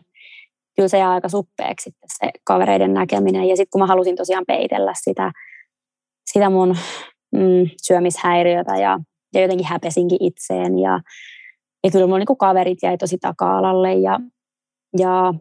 kyllä 0.76 0.88
se 0.88 0.98
jää 0.98 1.10
aika 1.10 1.28
suppeeksi 1.28 1.90
se 2.06 2.30
kavereiden 2.44 2.94
näkeminen. 2.94 3.48
Ja 3.48 3.56
sitten 3.56 3.70
kun 3.70 3.80
mä 3.80 3.86
halusin 3.86 4.16
tosiaan 4.16 4.44
peitellä 4.46 4.92
sitä, 5.04 5.32
sitä 6.32 6.50
mun 6.50 6.76
mm, 7.32 7.70
syömishäiriötä 7.82 8.76
ja, 8.76 8.98
ja 9.34 9.40
jotenkin 9.42 9.66
häpesinkin 9.66 10.18
itseen 10.20 10.78
ja, 10.78 11.00
ja 11.84 11.90
kyllä 11.90 12.06
mun 12.06 12.18
niin 12.18 12.38
kaverit 12.38 12.78
jäi 12.82 12.98
tosi 12.98 13.18
taka-alalle 13.18 13.94
ja, 13.94 14.20
ja 14.98 15.34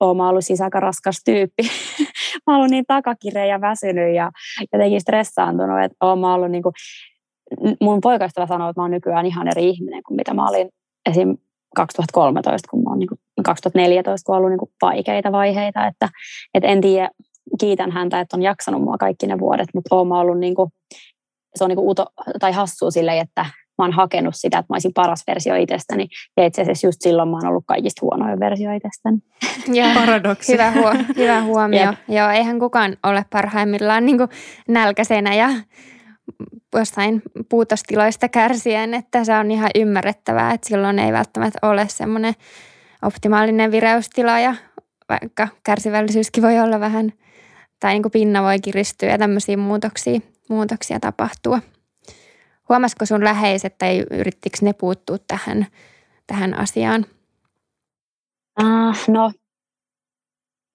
oon 0.00 0.20
ollut 0.20 0.44
siis 0.44 0.60
aika 0.60 0.80
raskas 0.80 1.22
tyyppi. 1.24 1.62
mä 2.46 2.58
oon 2.58 2.70
niin 2.70 2.84
takakireä 2.86 3.46
ja 3.46 3.60
väsynyt 3.60 4.14
ja 4.14 4.30
jotenkin 4.72 5.00
stressaantunut, 5.00 5.84
että 5.84 5.96
oon 6.00 6.18
mä 6.18 6.34
ollut 6.34 6.50
niin 6.50 6.62
kuin, 6.62 6.72
mun 7.80 8.00
poikaystävä 8.00 8.46
sanoo, 8.46 8.68
että 8.68 8.80
mä 8.80 8.84
oon 8.84 8.90
nykyään 8.90 9.26
ihan 9.26 9.48
eri 9.48 9.68
ihminen 9.68 10.02
kuin 10.02 10.16
mitä 10.16 10.34
mä 10.34 10.48
olin 10.48 10.68
esim. 11.10 11.36
2013, 11.76 12.68
kun 12.70 12.82
mä 12.82 12.90
oon 12.90 12.98
niin 12.98 13.08
kuin, 13.08 13.18
2014, 13.44 14.26
kun 14.26 14.34
on 14.34 14.38
ollut 14.38 14.50
niin 14.50 14.58
kuin 14.58 14.70
vaikeita 14.82 15.32
vaiheita, 15.32 15.86
että, 15.86 16.08
että 16.54 16.68
en 16.68 16.80
tiedä, 16.80 17.10
kiitän 17.60 17.90
häntä, 17.90 18.20
että 18.20 18.36
on 18.36 18.42
jaksanut 18.42 18.82
mua 18.82 18.98
kaikki 18.98 19.26
ne 19.26 19.38
vuodet, 19.38 19.68
mutta 19.74 19.96
oon 19.96 20.08
mä 20.08 20.20
ollut 20.20 20.38
niin 20.38 20.54
kuin, 20.54 20.70
se 21.54 21.64
on 21.64 21.68
niin 21.68 21.76
kuin 21.76 21.88
uto, 21.88 22.06
tai 22.40 22.52
hassua 22.52 22.90
silleen, 22.90 23.18
että 23.18 23.46
mä 23.80 23.84
oon 23.84 23.92
hakenut 23.92 24.34
sitä, 24.36 24.58
että 24.58 24.72
mä 24.72 24.74
olisin 24.74 24.92
paras 24.94 25.24
versio 25.26 25.54
itsestäni. 25.54 26.08
Ja 26.36 26.46
itse 26.46 26.62
asiassa 26.62 26.86
just 26.86 26.98
silloin 27.00 27.28
mä 27.28 27.36
oon 27.36 27.46
ollut 27.46 27.64
kaikista 27.66 28.00
huonoin 28.02 28.40
versio 28.40 28.70
itsestäni. 28.72 29.18
Paradoksi. 29.94 30.52
Hyvä, 30.52 30.70
huo, 30.70 30.94
hyvä 31.16 31.42
huomio. 31.42 31.80
Jep. 31.80 31.98
Joo, 32.08 32.30
eihän 32.30 32.58
kukaan 32.58 32.96
ole 33.02 33.24
parhaimmillaan 33.30 34.06
niin 34.06 34.18
nälkäisenä 34.68 35.34
ja 35.34 35.48
jostain 36.74 37.22
puutostiloista 37.48 38.28
kärsien, 38.28 38.94
että 38.94 39.24
se 39.24 39.34
on 39.36 39.50
ihan 39.50 39.70
ymmärrettävää, 39.74 40.52
että 40.52 40.68
silloin 40.68 40.98
ei 40.98 41.12
välttämättä 41.12 41.58
ole 41.62 41.88
semmoinen 41.88 42.34
optimaalinen 43.02 43.70
vireystila 43.70 44.40
ja 44.40 44.54
vaikka 45.08 45.48
kärsivällisyyskin 45.64 46.42
voi 46.42 46.58
olla 46.58 46.80
vähän, 46.80 47.12
tai 47.80 47.92
niin 47.92 48.02
kuin 48.02 48.12
pinna 48.12 48.42
voi 48.42 48.60
kiristyä 48.60 49.08
ja 49.08 49.18
tämmöisiä 49.18 49.56
muutoksia, 49.56 50.20
muutoksia 50.48 51.00
tapahtua. 51.00 51.60
Huomasiko 52.68 53.06
sun 53.06 53.24
läheiset 53.24 53.78
tai 53.78 54.04
yrittikö 54.10 54.58
ne 54.62 54.72
puuttua 54.72 55.16
tähän, 55.28 55.66
tähän 56.26 56.54
asiaan? 56.54 57.06
Uh, 58.62 58.96
no, 59.08 59.32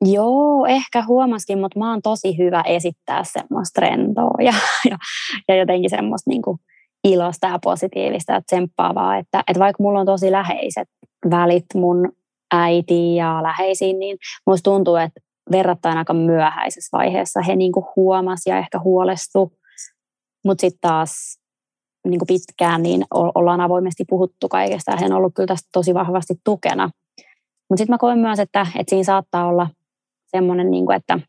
joo, 0.01 0.65
ehkä 0.65 1.03
huomaskin, 1.08 1.60
mutta 1.60 1.79
mä 1.79 1.89
oon 1.89 2.01
tosi 2.01 2.38
hyvä 2.38 2.62
esittää 2.62 3.23
semmoista 3.23 3.81
rentoa 3.81 4.36
ja, 4.39 4.53
ja, 4.89 4.97
ja 5.47 5.55
jotenkin 5.55 5.89
semmoista 5.89 6.29
niin 6.29 6.41
kuin 6.41 6.58
ilosta 7.03 7.47
ja 7.47 7.60
positiivista 7.63 8.34
ja 8.34 8.41
tsemppaavaa, 8.41 9.17
että, 9.17 9.43
että 9.47 9.60
vaikka 9.60 9.84
mulla 9.84 9.99
on 9.99 10.05
tosi 10.05 10.31
läheiset 10.31 10.88
välit 11.29 11.65
mun 11.75 12.12
äitiin 12.53 13.15
ja 13.15 13.43
läheisiin, 13.43 13.99
niin 13.99 14.17
musta 14.47 14.71
tuntuu, 14.71 14.95
että 14.95 15.21
verrattain 15.51 15.97
aika 15.97 16.13
myöhäisessä 16.13 16.97
vaiheessa 16.97 17.41
he 17.41 17.55
niin 17.55 17.71
kuin 17.71 17.86
huomas 17.95 18.39
ja 18.45 18.58
ehkä 18.58 18.79
huolestu, 18.79 19.53
mutta 20.45 20.62
sitten 20.62 20.79
taas 20.81 21.39
niin 22.08 22.19
kuin 22.19 22.27
pitkään, 22.27 22.84
niin 22.84 23.05
ollaan 23.12 23.62
avoimesti 23.62 24.05
puhuttu 24.10 24.49
kaikesta 24.49 24.91
ja 24.91 24.97
hän 24.97 25.12
on 25.12 25.17
ollut 25.17 25.34
kyllä 25.36 25.47
tästä 25.47 25.69
tosi 25.73 25.93
vahvasti 25.93 26.34
tukena. 26.43 26.89
Mutta 27.69 27.77
sitten 27.77 27.93
mä 27.93 27.97
koen 27.97 28.19
myös, 28.19 28.39
että, 28.39 28.67
että 28.75 28.89
siinä 28.89 29.03
saattaa 29.03 29.47
olla 29.47 29.69
semmoinen, 30.36 30.71
niin 30.71 30.86
kuin, 30.86 30.95
että, 30.95 31.19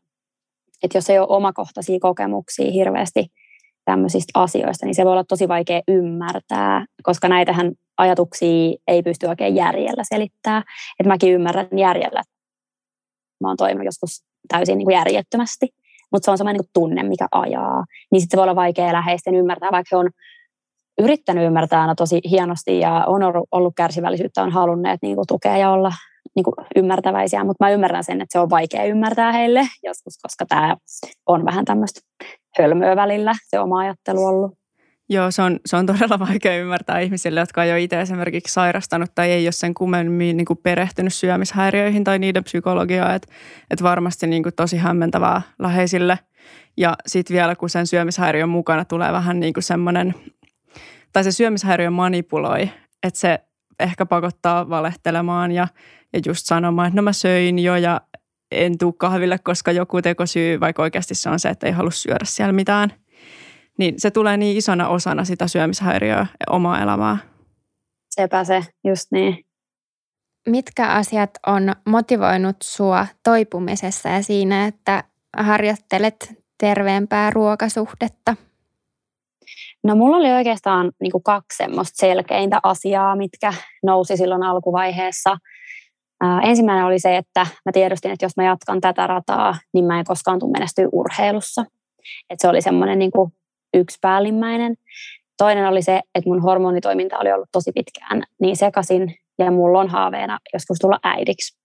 että 0.83 0.97
jos 0.97 1.09
ei 1.09 1.19
ole 1.19 1.27
omakohtaisia 1.29 1.99
kokemuksia 1.99 2.71
hirveästi 2.71 3.25
tämmöisistä 3.85 4.39
asioista, 4.39 4.85
niin 4.85 4.95
se 4.95 5.05
voi 5.05 5.11
olla 5.11 5.23
tosi 5.23 5.47
vaikea 5.47 5.81
ymmärtää, 5.87 6.85
koska 7.03 7.27
näitähän 7.27 7.71
ajatuksia 7.97 8.75
ei 8.87 9.03
pysty 9.03 9.25
oikein 9.27 9.55
järjellä 9.55 10.03
selittämään. 10.03 10.63
Että 10.99 11.07
mäkin 11.07 11.33
ymmärrän 11.33 11.67
järjellä. 11.77 12.21
Mä 13.41 13.47
oon 13.47 13.57
toiminut 13.57 13.85
joskus 13.85 14.23
täysin 14.47 14.77
niin 14.77 14.85
kuin 14.85 14.95
järjettömästi, 14.95 15.67
mutta 16.11 16.25
se 16.25 16.31
on 16.31 16.37
semmoinen 16.37 16.59
niin 16.59 16.69
tunne, 16.73 17.03
mikä 17.03 17.27
ajaa. 17.31 17.85
Niin 18.11 18.21
sitten 18.21 18.37
se 18.37 18.37
voi 18.37 18.43
olla 18.43 18.55
vaikea 18.55 18.93
läheisten 18.93 19.35
ymmärtää, 19.35 19.71
vaikka 19.71 19.95
he 19.95 19.99
on 19.99 20.09
yrittänyt 20.97 21.45
ymmärtää 21.45 21.81
aina 21.81 21.95
tosi 21.95 22.21
hienosti 22.29 22.79
ja 22.79 23.03
on 23.07 23.21
ollut 23.51 23.73
kärsivällisyyttä, 23.77 24.43
on 24.43 24.51
halunneet 24.51 24.99
niin 25.01 25.15
kuin, 25.15 25.27
tukea 25.27 25.57
ja 25.57 25.71
olla 25.71 25.91
niin 26.37 26.43
kuin, 26.43 26.53
ymmärtäväisiä, 26.75 27.43
mutta 27.43 27.65
mä 27.65 27.71
ymmärrän 27.71 28.03
sen, 28.03 28.21
että 28.21 28.33
se 28.33 28.39
on 28.39 28.49
vaikea 28.49 28.83
ymmärtää 28.83 29.31
heille 29.31 29.67
joskus, 29.83 30.17
koska 30.21 30.45
tämä 30.45 30.75
on 31.25 31.45
vähän 31.45 31.65
tämmöistä 31.65 32.01
hölmöä 32.59 32.95
välillä 32.95 33.33
se 33.49 33.59
oma 33.59 33.79
ajattelu 33.79 34.25
ollut. 34.25 34.57
Joo, 35.09 35.31
se 35.31 35.41
on, 35.41 35.59
se 35.65 35.75
on 35.75 35.85
todella 35.85 36.19
vaikea 36.27 36.57
ymmärtää 36.57 36.99
ihmisille, 36.99 37.39
jotka 37.39 37.63
ei 37.63 37.71
ole 37.71 37.81
itse 37.81 38.01
esimerkiksi 38.01 38.53
sairastanut 38.53 39.11
tai 39.15 39.31
ei 39.31 39.45
ole 39.45 39.51
sen 39.51 39.73
kummemmin 39.73 40.37
niin 40.37 40.45
kuin 40.45 40.59
perehtynyt 40.63 41.13
syömishäiriöihin 41.13 42.03
tai 42.03 42.19
niiden 42.19 42.43
psykologiaa. 42.43 43.15
Että 43.15 43.33
et 43.71 43.83
varmasti 43.83 44.27
niin 44.27 44.43
kuin 44.43 44.55
tosi 44.55 44.77
hämmentävää 44.77 45.41
läheisille. 45.59 46.19
Ja 46.77 46.95
sitten 47.05 47.33
vielä, 47.33 47.55
kun 47.55 47.69
sen 47.69 47.87
syömishäiriön 47.87 48.49
mukana 48.49 48.85
tulee 48.85 49.11
vähän 49.11 49.39
niin 49.39 49.53
kuin 49.53 49.63
semmoinen, 49.63 50.15
tai 51.13 51.23
se 51.23 51.31
syömishäiriö 51.31 51.89
manipuloi, 51.89 52.69
että 53.03 53.19
se 53.19 53.39
ehkä 53.79 54.05
pakottaa 54.05 54.69
valehtelemaan 54.69 55.51
ja, 55.51 55.67
ja 56.13 56.21
just 56.25 56.45
sanomaan, 56.45 56.87
että 56.87 56.95
no 56.95 57.01
mä 57.01 57.13
söin 57.13 57.59
jo 57.59 57.75
ja 57.75 58.01
en 58.51 58.77
tuu 58.77 58.93
kahville, 58.93 59.37
koska 59.37 59.71
joku 59.71 60.01
tekosyy, 60.01 60.59
vaikka 60.59 60.81
oikeasti 60.81 61.15
se 61.15 61.29
on 61.29 61.39
se, 61.39 61.49
että 61.49 61.67
ei 61.67 61.73
halua 61.73 61.91
syödä 61.91 62.25
siellä 62.25 62.53
mitään– 62.53 62.93
niin 63.77 63.99
se 63.99 64.11
tulee 64.11 64.37
niin 64.37 64.57
isona 64.57 64.87
osana 64.87 65.25
sitä 65.25 65.47
syömishäiriöä 65.47 66.19
ja 66.19 66.45
omaa 66.49 66.81
elämää. 66.81 67.17
Sepä 68.09 68.43
se, 68.43 68.63
just 68.83 69.11
niin. 69.11 69.45
Mitkä 70.47 70.87
asiat 70.87 71.29
on 71.47 71.73
motivoinut 71.85 72.55
sua 72.63 73.07
toipumisessa 73.23 74.09
ja 74.09 74.23
siinä, 74.23 74.65
että 74.65 75.03
harjoittelet 75.37 76.43
terveempää 76.57 77.29
ruokasuhdetta? 77.29 78.35
No 79.83 79.95
mulla 79.95 80.17
oli 80.17 80.31
oikeastaan 80.31 80.91
niin 81.01 81.11
kuin 81.11 81.23
kaksi 81.23 81.57
semmoista 81.57 81.95
selkeintä 81.95 82.59
asiaa, 82.63 83.15
mitkä 83.15 83.53
nousi 83.83 84.17
silloin 84.17 84.43
alkuvaiheessa. 84.43 85.37
Ää, 86.21 86.41
ensimmäinen 86.41 86.85
oli 86.85 86.99
se, 86.99 87.17
että 87.17 87.47
mä 87.65 87.71
tiedostin, 87.73 88.11
että 88.11 88.25
jos 88.25 88.37
mä 88.37 88.43
jatkan 88.43 88.81
tätä 88.81 89.07
rataa, 89.07 89.55
niin 89.73 89.85
mä 89.85 89.99
en 89.99 90.05
koskaan 90.05 90.39
tule 90.39 90.51
menestyä 90.51 90.87
urheilussa. 90.91 91.65
Et 92.29 92.39
se 92.39 92.47
oli 92.47 92.61
semmoinen 92.61 92.99
niin 92.99 93.11
yksi 93.73 93.97
päällimmäinen. 94.01 94.75
Toinen 95.37 95.67
oli 95.67 95.81
se, 95.81 96.01
että 96.15 96.29
mun 96.29 96.41
hormonitoiminta 96.41 97.17
oli 97.17 97.31
ollut 97.31 97.49
tosi 97.51 97.71
pitkään 97.71 98.23
niin 98.41 98.57
sekasin 98.57 99.15
ja 99.39 99.51
mulla 99.51 99.79
on 99.79 99.89
haaveena 99.89 100.39
joskus 100.53 100.77
tulla 100.81 100.99
äidiksi. 101.03 101.57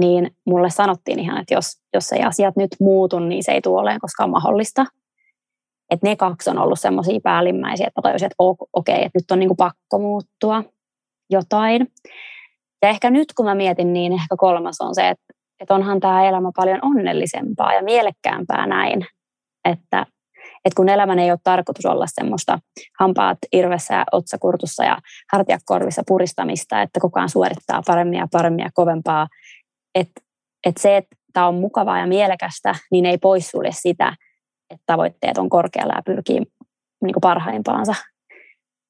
Niin 0.00 0.30
mulle 0.46 0.70
sanottiin 0.70 1.18
ihan, 1.18 1.40
että 1.40 1.54
jos, 1.54 1.66
jos 1.94 2.12
ei 2.12 2.22
asiat 2.22 2.56
nyt 2.56 2.70
muutu, 2.80 3.18
niin 3.18 3.44
se 3.44 3.52
ei 3.52 3.60
tule 3.60 3.98
koskaan 4.00 4.30
mahdollista. 4.30 4.84
Että 5.92 6.06
ne 6.06 6.16
kaksi 6.16 6.50
on 6.50 6.58
ollut 6.58 6.80
semmoisia 6.80 7.20
päällimmäisiä, 7.22 7.86
että 7.86 8.02
tajusin, 8.02 8.26
että 8.26 8.36
okei, 8.38 8.66
okay, 8.72 8.94
että 8.94 9.18
nyt 9.18 9.30
on 9.30 9.38
niinku 9.38 9.54
pakko 9.54 9.98
muuttua 9.98 10.64
jotain. 11.30 11.86
Ja 12.82 12.88
ehkä 12.88 13.10
nyt 13.10 13.32
kun 13.36 13.46
mä 13.46 13.54
mietin, 13.54 13.92
niin 13.92 14.12
ehkä 14.12 14.36
kolmas 14.36 14.80
on 14.80 14.94
se, 14.94 15.08
että, 15.08 15.24
että 15.60 15.74
onhan 15.74 16.00
tämä 16.00 16.28
elämä 16.28 16.50
paljon 16.56 16.78
onnellisempaa 16.82 17.74
ja 17.74 17.82
mielekkäämpää 17.82 18.66
näin, 18.66 19.06
että 19.64 20.06
että 20.64 20.76
kun 20.76 20.88
elämän 20.88 21.18
ei 21.18 21.30
ole 21.30 21.38
tarkoitus 21.44 21.86
olla 21.86 22.04
semmoista 22.08 22.58
hampaat 23.00 23.38
irvessä 23.52 24.04
otsakurtussa 24.12 24.84
ja 24.84 24.98
hartiakorvissa 25.32 26.02
puristamista, 26.06 26.82
että 26.82 27.00
koko 27.00 27.20
ajan 27.20 27.28
suorittaa 27.28 27.82
paremmin 27.86 28.18
ja 28.18 28.26
paremmin 28.32 28.62
ja 28.62 28.70
kovempaa. 28.74 29.28
Että 29.94 30.20
et 30.66 30.76
se, 30.76 30.96
että 30.96 31.16
tämä 31.32 31.48
on 31.48 31.54
mukavaa 31.54 31.98
ja 31.98 32.06
mielekästä, 32.06 32.74
niin 32.90 33.06
ei 33.06 33.18
poissulje 33.18 33.70
sitä, 33.72 34.14
että 34.72 34.84
tavoitteet 34.86 35.38
on 35.38 35.48
korkealla 35.48 35.94
ja 35.96 36.02
pyrkii 36.02 36.36
niin 37.02 37.12
kuin 37.12 37.20
parhaimpaansa. 37.20 37.94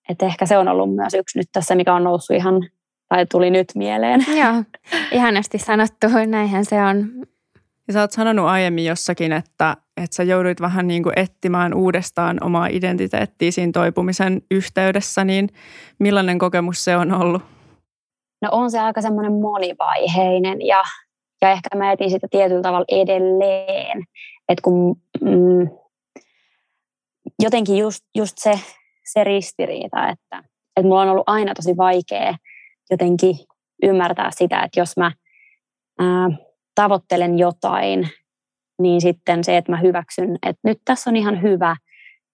Et 0.09 0.23
ehkä 0.23 0.47
se 0.47 0.59
on 0.59 0.69
ollut 0.69 0.95
myös 0.95 1.15
yksi 1.15 1.39
nyt 1.39 1.49
tässä, 1.53 1.75
mikä 1.75 1.95
on 1.95 2.05
noussut 2.05 2.37
ihan, 2.37 2.69
tai 3.09 3.27
tuli 3.27 3.51
nyt 3.51 3.67
mieleen. 3.75 4.25
Joo, 4.43 4.63
ihanasti 5.13 5.59
sanottu, 5.59 6.07
näinhän 6.27 6.65
se 6.65 6.83
on. 6.83 7.07
Ja 7.89 7.93
sä 7.93 8.01
oot 8.01 8.13
sanonut 8.13 8.47
aiemmin 8.47 8.85
jossakin, 8.85 9.33
että, 9.33 9.77
että 9.97 10.17
sä 10.17 10.23
jouduit 10.23 10.61
vähän 10.61 10.89
niin 10.89 11.03
kuin 11.03 11.19
etsimään 11.19 11.75
uudestaan 11.75 12.45
omaa 12.45 12.67
identiteettiä 12.67 13.51
siinä 13.51 13.73
toipumisen 13.73 14.43
yhteydessä, 14.51 15.25
niin 15.25 15.49
millainen 15.99 16.39
kokemus 16.39 16.85
se 16.85 16.97
on 16.97 17.13
ollut? 17.13 17.43
No 18.43 18.49
on 18.53 18.71
se 18.71 18.81
aika 18.81 19.01
semmoinen 19.01 19.33
monivaiheinen 19.33 20.67
ja, 20.67 20.83
ja 21.43 21.51
ehkä 21.51 21.77
mä 21.77 21.93
etin 21.93 22.11
sitä 22.11 22.27
tietyllä 22.31 22.63
tavalla 22.63 23.03
edelleen. 23.03 24.05
Että 24.49 24.63
kun 24.63 24.97
mm, 25.21 25.71
jotenkin 27.43 27.79
just, 27.79 28.05
just 28.15 28.39
se, 28.39 28.53
se 29.13 29.25
ristiriita, 29.25 30.09
että, 30.09 30.39
että 30.77 30.89
mulla 30.89 31.03
on 31.03 31.09
ollut 31.09 31.29
aina 31.29 31.55
tosi 31.55 31.77
vaikea 31.77 32.35
jotenkin 32.91 33.37
ymmärtää 33.83 34.31
sitä, 34.31 34.63
että 34.63 34.81
jos 34.81 34.97
mä 34.97 35.13
ää, 35.99 36.29
tavoittelen 36.75 37.39
jotain, 37.39 38.09
niin 38.83 39.01
sitten 39.01 39.45
se, 39.45 39.57
että 39.57 39.73
mä 39.73 39.79
hyväksyn, 39.79 40.39
että 40.43 40.61
nyt 40.65 40.79
tässä 40.85 41.11
on 41.11 41.17
ihan 41.17 41.43
hyvä, 41.43 41.77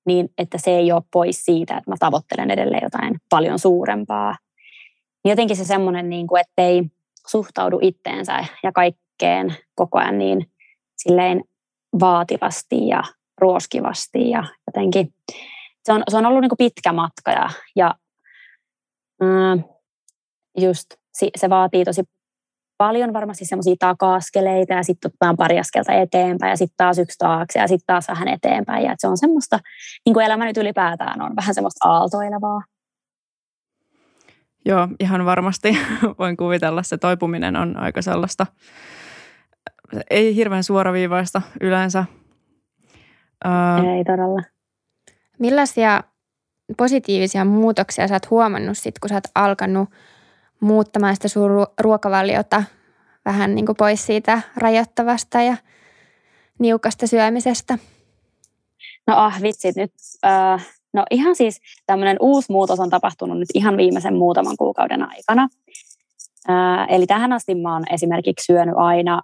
niin 0.07 0.29
että 0.39 0.59
se 0.59 0.71
ei 0.71 0.93
ole 0.93 1.03
pois 1.13 1.45
siitä, 1.45 1.77
että 1.77 1.91
mä 1.91 1.97
tavoittelen 1.99 2.51
edelleen 2.51 2.83
jotain 2.83 3.17
paljon 3.31 3.59
suurempaa. 3.59 4.35
Jotenkin 5.25 5.57
se 5.57 5.65
semmoinen, 5.65 6.11
niin 6.11 6.27
kuin, 6.27 6.41
että 6.41 6.63
ei 6.63 6.83
suhtaudu 7.29 7.79
itteensä 7.83 8.45
ja 8.63 8.73
kaikkeen 8.73 9.57
koko 9.75 9.99
ajan 9.99 10.19
niin 10.19 10.51
silleen 10.97 11.45
vaativasti 12.01 12.89
ja 12.89 13.03
ruoskivasti 13.41 14.31
ja 14.31 14.45
jotenkin 14.67 15.15
se 15.85 15.93
on, 15.93 16.03
se 16.09 16.17
on 16.17 16.27
ollut 16.27 16.41
niin 16.41 16.51
kuin 16.51 16.59
pitkä 16.59 16.93
matka 16.93 17.31
ja, 17.31 17.51
ja 17.77 17.95
mm, 19.21 19.65
just 20.59 20.87
se 21.37 21.51
vaatii 21.51 21.85
tosi 21.85 22.03
paljon 22.79 23.13
varmasti 23.13 23.45
semmoisia 23.45 23.75
taka-askeleita 23.79 24.75
ja 24.75 24.83
sitten 24.83 25.09
otetaan 25.09 25.37
pari 25.37 25.59
askelta 25.59 25.93
eteenpäin 25.93 26.51
ja 26.51 26.57
sitten 26.57 26.77
taas 26.77 26.99
yksi 26.99 27.19
taakse 27.19 27.59
ja 27.59 27.69
sitten 27.69 27.87
taas 27.87 28.09
vähän 28.09 28.29
eteenpäin. 28.29 28.85
Ja 28.85 28.95
se 28.99 29.09
on 29.09 29.19
semmoista, 29.19 29.59
niin 30.07 30.15
kuin 30.15 30.27
elämä 30.27 30.45
nyt 30.45 30.57
ylipäätään 30.57 31.23
on, 31.23 31.37
vähän 31.37 31.55
semmoista 31.55 31.89
aaltoilevaa. 31.89 32.63
Joo, 34.69 34.89
ihan 35.01 35.25
varmasti 35.25 35.79
voin 36.19 36.37
kuvitella. 36.37 36.83
Se 36.83 36.99
toipuminen 36.99 37.57
on 37.57 37.77
aika 37.77 38.03
sellaista, 38.03 38.47
ei 40.11 40.37
hirveän 40.37 40.65
suoraviivaista 40.65 41.43
yleensä. 41.61 42.05
Ei 43.97 44.05
todella. 44.05 44.43
Millaisia 45.39 46.05
positiivisia 46.77 47.45
muutoksia 47.45 48.09
sä 48.09 48.15
oot 48.15 48.31
huomannut 48.31 48.79
sit, 48.79 48.99
kun 48.99 49.09
sä 49.09 49.15
oot 49.15 49.25
alkanut– 49.35 49.89
muuttamaan 50.61 51.15
sitä 51.15 51.29
sun 51.29 51.51
ruokavaliota 51.81 52.63
vähän 53.25 53.55
niin 53.55 53.67
kuin 53.67 53.77
pois 53.77 54.07
siitä 54.07 54.43
rajoittavasta 54.57 55.43
ja 55.43 55.57
niukasta 56.59 57.07
syömisestä? 57.07 57.79
No 59.07 59.17
ah, 59.17 59.43
vitsit 59.43 59.77
nyt. 59.77 59.93
Äh, 60.25 60.78
no 60.99 61.05
ihan 61.11 61.37
siis 61.37 61.61
tämmöinen 61.87 62.17
uusi 62.21 62.53
muutos 62.53 62.81
on 62.81 62.91
tapahtunut 62.91 63.39
nyt 63.39 63.49
ihan 63.55 63.77
viimeisen 63.77 64.17
muutaman 64.17 64.57
kuukauden 64.59 65.03
aikana. 65.03 65.49
Äh, 66.51 66.87
eli 66.89 67.07
tähän 67.07 67.33
asti 67.33 67.55
mä 67.55 67.73
oon 67.73 67.85
esimerkiksi 67.93 68.45
syönyt 68.45 68.75
aina 68.79 69.23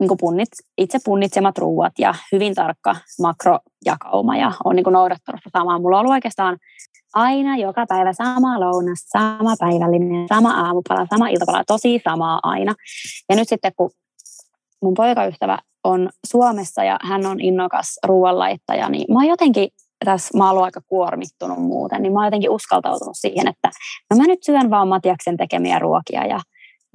niin 0.00 0.18
punnit, 0.20 0.48
itse 0.78 0.98
punnitsemat 1.04 1.58
ruuat 1.58 1.92
ja 1.98 2.14
hyvin 2.32 2.54
tarkka 2.54 2.96
makrojakauma 3.20 4.36
ja 4.36 4.52
on 4.64 4.76
niin 4.76 4.84
noudattanut 4.90 5.40
samaa. 5.52 5.78
Mulla 5.78 5.96
on 5.96 6.00
ollut 6.00 6.12
oikeastaan 6.12 6.58
aina 7.14 7.56
joka 7.56 7.86
päivä 7.88 8.12
sama 8.12 8.60
lounas, 8.60 8.98
sama 8.98 9.54
päivällinen, 9.60 10.28
sama 10.28 10.50
aamupala, 10.50 11.06
sama 11.10 11.28
iltapala, 11.28 11.64
tosi 11.66 12.00
samaa 12.04 12.40
aina. 12.42 12.74
Ja 13.28 13.36
nyt 13.36 13.48
sitten 13.48 13.72
kun 13.76 13.90
mun 14.82 14.94
poikaystävä 14.94 15.58
on 15.84 16.10
Suomessa 16.26 16.84
ja 16.84 16.98
hän 17.02 17.26
on 17.26 17.40
innokas 17.40 17.98
ruoanlaittaja, 18.06 18.88
niin 18.88 19.12
mä 19.12 19.18
oon 19.18 19.28
jotenkin 19.28 19.68
tässä, 20.04 20.38
mä 20.38 20.50
oon 20.50 20.64
aika 20.64 20.80
kuormittunut 20.86 21.58
muuten, 21.58 22.02
niin 22.02 22.12
mä 22.12 22.18
oon 22.18 22.26
jotenkin 22.26 22.50
uskaltautunut 22.50 23.16
siihen, 23.16 23.48
että 23.48 23.70
no 24.10 24.16
mä 24.16 24.26
nyt 24.26 24.42
syön 24.42 24.70
vaan 24.70 24.88
Matiaksen 24.88 25.36
tekemiä 25.36 25.78
ruokia 25.78 26.26
ja, 26.26 26.40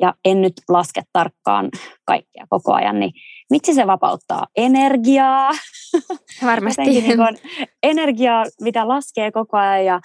ja 0.01 0.13
en 0.25 0.41
nyt 0.41 0.53
laske 0.69 1.01
tarkkaan 1.13 1.69
kaikkea 2.05 2.45
koko 2.49 2.73
ajan, 2.73 2.99
niin 2.99 3.11
miksi 3.49 3.73
se 3.73 3.87
vapauttaa 3.87 4.47
energiaa. 4.57 5.51
Varmasti. 6.45 6.81
niin 6.81 7.17
kuin 7.17 7.37
energiaa, 7.83 8.45
mitä 8.61 8.87
laskee 8.87 9.31
koko 9.31 9.57
ajan 9.57 9.85
ja 9.85 9.99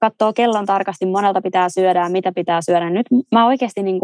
katsoo 0.00 0.32
kellon 0.32 0.66
tarkasti, 0.66 1.06
monelta 1.06 1.40
pitää 1.40 1.68
syödä 1.68 2.00
ja 2.00 2.08
mitä 2.08 2.32
pitää 2.32 2.62
syödä. 2.62 2.90
Nyt 2.90 3.06
mä 3.32 3.46
oikeasti 3.46 3.82
niin 3.82 4.00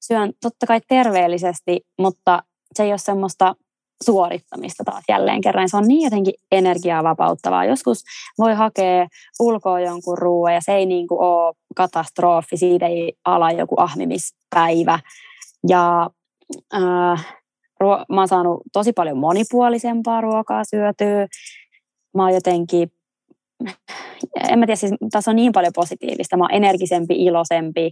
syön 0.00 0.32
totta 0.42 0.66
kai 0.66 0.80
terveellisesti, 0.88 1.80
mutta 1.98 2.42
se 2.74 2.82
ei 2.82 2.90
ole 2.90 2.98
semmoista 2.98 3.54
suorittamista 4.04 4.84
taas 4.84 5.04
jälleen 5.08 5.40
kerran. 5.40 5.68
Se 5.68 5.76
on 5.76 5.88
niin 5.88 6.04
jotenkin 6.04 6.34
energiaa 6.52 7.04
vapauttavaa. 7.04 7.64
Joskus 7.64 8.02
voi 8.38 8.54
hakea 8.54 9.06
ulkoa 9.40 9.80
jonkun 9.80 10.18
ruoan 10.18 10.54
ja 10.54 10.60
se 10.60 10.72
ei 10.72 10.86
niin 10.86 11.08
kuin 11.08 11.20
ole 11.20 11.54
katastrofi, 11.76 12.56
siitä 12.56 12.86
ei 12.86 13.12
ala 13.24 13.50
joku 13.50 13.74
ahmimispäivä. 13.78 14.98
Ja 15.68 16.10
äh, 16.74 17.26
mä 17.82 18.20
oon 18.20 18.28
saanut 18.28 18.60
tosi 18.72 18.92
paljon 18.92 19.18
monipuolisempaa 19.18 20.20
ruokaa 20.20 20.62
syötyä. 20.64 21.26
Mä 22.14 22.22
oon 22.22 22.34
jotenkin 22.34 22.90
en 24.48 24.58
mä 24.58 24.66
tiedä, 24.66 24.76
siis 24.76 24.92
tässä 25.10 25.30
on 25.30 25.36
niin 25.36 25.52
paljon 25.52 25.72
positiivista. 25.74 26.36
Mä 26.36 26.44
oon 26.44 26.54
energisempi, 26.54 27.14
iloisempi, 27.14 27.90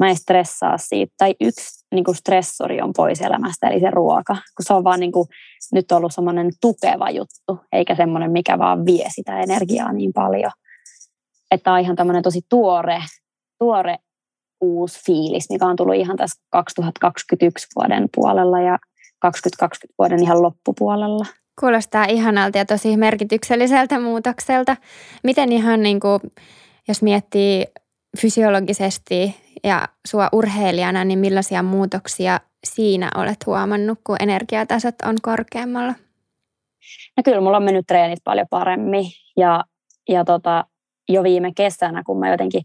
mä 0.00 0.08
en 0.08 0.16
stressaa 0.16 0.78
siitä. 0.78 1.14
Tai 1.18 1.34
yksi 1.40 1.86
niin 1.94 2.04
kuin 2.04 2.16
stressori 2.16 2.80
on 2.80 2.92
pois 2.96 3.20
elämästä, 3.20 3.68
eli 3.68 3.80
se 3.80 3.90
ruoka. 3.90 4.34
Kun 4.34 4.64
se 4.66 4.74
on 4.74 4.84
vaan 4.84 5.00
niin 5.00 5.12
kuin, 5.12 5.28
nyt 5.72 5.92
ollut 5.92 6.14
semmoinen 6.14 6.50
tukeva 6.60 7.10
juttu, 7.10 7.66
eikä 7.72 7.94
semmoinen, 7.94 8.32
mikä 8.32 8.58
vaan 8.58 8.86
vie 8.86 9.08
sitä 9.14 9.40
energiaa 9.40 9.92
niin 9.92 10.12
paljon. 10.12 10.52
Että 11.50 11.72
on 11.72 11.80
ihan 11.80 11.96
tämmöinen 11.96 12.22
tosi 12.22 12.40
tuore, 12.48 13.02
tuore 13.58 13.96
uusi 14.60 15.00
fiilis, 15.06 15.50
mikä 15.50 15.66
on 15.66 15.76
tullut 15.76 15.94
ihan 15.94 16.16
tässä 16.16 16.42
2021 16.50 17.66
vuoden 17.76 18.08
puolella 18.14 18.60
ja 18.60 18.78
2020 19.18 19.94
vuoden 19.98 20.22
ihan 20.22 20.42
loppupuolella. 20.42 21.26
Kuulostaa 21.60 22.04
ihanalta 22.04 22.58
ja 22.58 22.64
tosi 22.64 22.96
merkitykselliseltä 22.96 24.00
muutokselta. 24.00 24.76
Miten 25.22 25.52
ihan 25.52 25.82
niin 25.82 26.00
kuin, 26.00 26.20
jos 26.88 27.02
miettii 27.02 27.66
fysiologisesti 28.20 29.36
ja 29.64 29.88
sua 30.08 30.28
urheilijana, 30.32 31.04
niin 31.04 31.18
millaisia 31.18 31.62
muutoksia 31.62 32.40
siinä 32.64 33.10
olet 33.16 33.46
huomannut, 33.46 33.98
kun 34.04 34.16
energiatasot 34.20 34.94
on 35.04 35.16
korkeammalla? 35.22 35.94
No 37.16 37.22
kyllä, 37.24 37.40
mulla 37.40 37.56
on 37.56 37.62
mennyt 37.62 37.86
treenit 37.86 38.18
paljon 38.24 38.46
paremmin 38.50 39.04
ja, 39.36 39.64
ja 40.08 40.24
tota, 40.24 40.64
jo 41.08 41.22
viime 41.22 41.52
kesänä, 41.56 42.02
kun 42.06 42.18
mä 42.18 42.30
jotenkin 42.30 42.62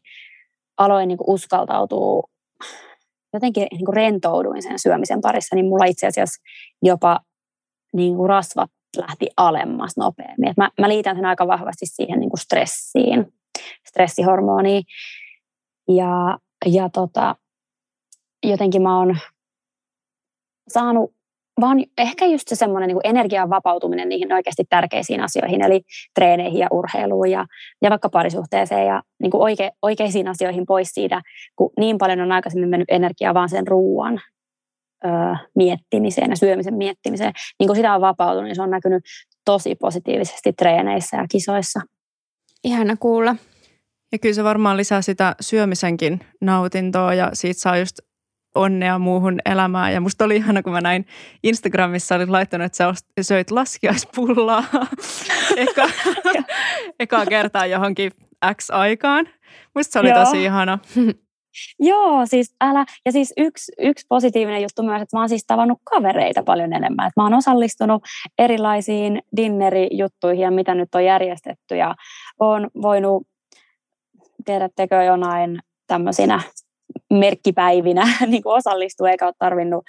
aloin 0.77 1.07
niin 1.07 1.17
uskaltautua, 1.27 2.29
jotenkin 3.33 3.67
niin 3.71 3.93
rentouduin 3.93 4.63
sen 4.63 4.79
syömisen 4.79 5.21
parissa, 5.21 5.55
niin 5.55 5.65
mulla 5.65 5.85
itse 5.85 6.07
asiassa 6.07 6.43
jopa 6.81 7.19
niin 7.93 8.15
rasvat 8.27 8.71
lähti 8.97 9.27
alemmas 9.37 9.97
nopeammin. 9.97 10.49
Et 10.49 10.57
mä, 10.57 10.69
mä 10.79 10.89
liitän 10.89 11.15
sen 11.15 11.25
aika 11.25 11.47
vahvasti 11.47 11.85
siihen 11.85 12.19
niin 12.19 12.29
kuin 12.29 12.39
stressiin, 12.39 13.33
stressihormoniin. 13.87 14.83
Ja 15.87 16.37
tota, 16.93 17.35
jotenkin 18.43 18.81
mä 18.81 18.99
oon 18.99 19.17
saanut 20.67 21.15
vaan 21.61 21.83
ehkä 21.97 22.25
just 22.25 22.47
se 22.47 22.55
semmoinen 22.55 22.87
niin 22.87 22.99
energian 23.03 23.49
vapautuminen 23.49 24.09
niihin 24.09 24.33
oikeasti 24.33 24.63
tärkeisiin 24.69 25.21
asioihin, 25.21 25.61
eli 25.61 25.81
treeneihin 26.15 26.59
ja 26.59 26.67
urheiluun 26.71 27.31
ja, 27.31 27.45
ja 27.81 27.89
vaikka 27.89 28.09
parisuhteeseen 28.09 28.87
ja 28.87 29.01
niin 29.21 29.31
kuin 29.31 29.41
oike, 29.41 29.71
oikeisiin 29.81 30.27
asioihin 30.27 30.65
pois 30.65 30.89
siitä, 30.89 31.21
kun 31.55 31.71
niin 31.79 31.97
paljon 31.97 32.21
on 32.21 32.31
aikaisemmin 32.31 32.69
mennyt 32.69 32.91
energiaa 32.91 33.33
vaan 33.33 33.49
sen 33.49 33.67
ruoan 33.67 34.21
miettimiseen 35.55 36.29
ja 36.29 36.35
syömisen 36.35 36.73
miettimiseen. 36.73 37.33
Niin 37.59 37.67
kun 37.67 37.75
sitä 37.75 37.95
on 37.95 38.01
vapautunut, 38.01 38.43
niin 38.43 38.55
se 38.55 38.61
on 38.61 38.69
näkynyt 38.69 39.03
tosi 39.45 39.75
positiivisesti 39.75 40.53
treeneissä 40.53 41.17
ja 41.17 41.25
kisoissa. 41.31 41.79
Ihana 42.63 42.95
kuulla. 42.99 43.35
Ja 44.11 44.19
kyllä 44.19 44.35
se 44.35 44.43
varmaan 44.43 44.77
lisää 44.77 45.01
sitä 45.01 45.35
syömisenkin 45.41 46.19
nautintoa 46.41 47.13
ja 47.13 47.29
siitä 47.33 47.59
saa 47.59 47.77
just 47.77 47.99
onnea 48.55 48.99
muuhun 48.99 49.39
elämään. 49.45 49.93
Ja 49.93 50.01
musta 50.01 50.25
oli 50.25 50.35
ihana, 50.35 50.63
kun 50.63 50.73
mä 50.73 50.81
näin 50.81 51.05
Instagramissa 51.43 52.15
olit 52.15 52.29
laittanut, 52.29 52.65
että 52.65 52.77
sä 52.77 52.93
söit 53.21 53.51
laskiaispullaa 53.51 54.63
eka, 55.57 55.89
ekaa 56.99 57.25
kertaa 57.25 57.65
johonkin 57.65 58.11
X 58.55 58.69
aikaan. 58.69 59.29
Musta 59.75 59.93
se 59.93 59.99
oli 59.99 60.09
Joo. 60.09 60.25
tosi 60.25 60.43
ihana. 60.43 60.79
Joo, 61.79 62.25
siis 62.25 62.55
älä. 62.61 62.85
Ja 63.05 63.11
siis 63.11 63.33
yksi, 63.37 63.71
yksi 63.79 64.05
positiivinen 64.09 64.61
juttu 64.61 64.83
myös, 64.83 65.01
että 65.01 65.17
mä 65.17 65.21
oon 65.21 65.29
siis 65.29 65.45
tavannut 65.47 65.79
kavereita 65.83 66.43
paljon 66.43 66.73
enemmän. 66.73 67.07
Että 67.07 67.21
mä 67.21 67.23
oon 67.23 67.33
osallistunut 67.33 68.03
erilaisiin 68.37 69.21
dinnerijuttuihin 69.37 70.43
ja 70.43 70.51
mitä 70.51 70.75
nyt 70.75 70.95
on 70.95 71.05
järjestetty. 71.05 71.75
Ja 71.75 71.95
oon 72.39 72.69
voinut, 72.81 73.27
tiedättekö, 74.45 75.03
jonain 75.03 75.59
tämmöisinä 75.87 76.41
merkkipäivinä 77.13 78.17
niin 78.27 78.43
kuin 78.43 78.55
osallistua, 78.55 79.09
eikä 79.09 79.25
ole 79.25 79.33
tarvinnut 79.39 79.83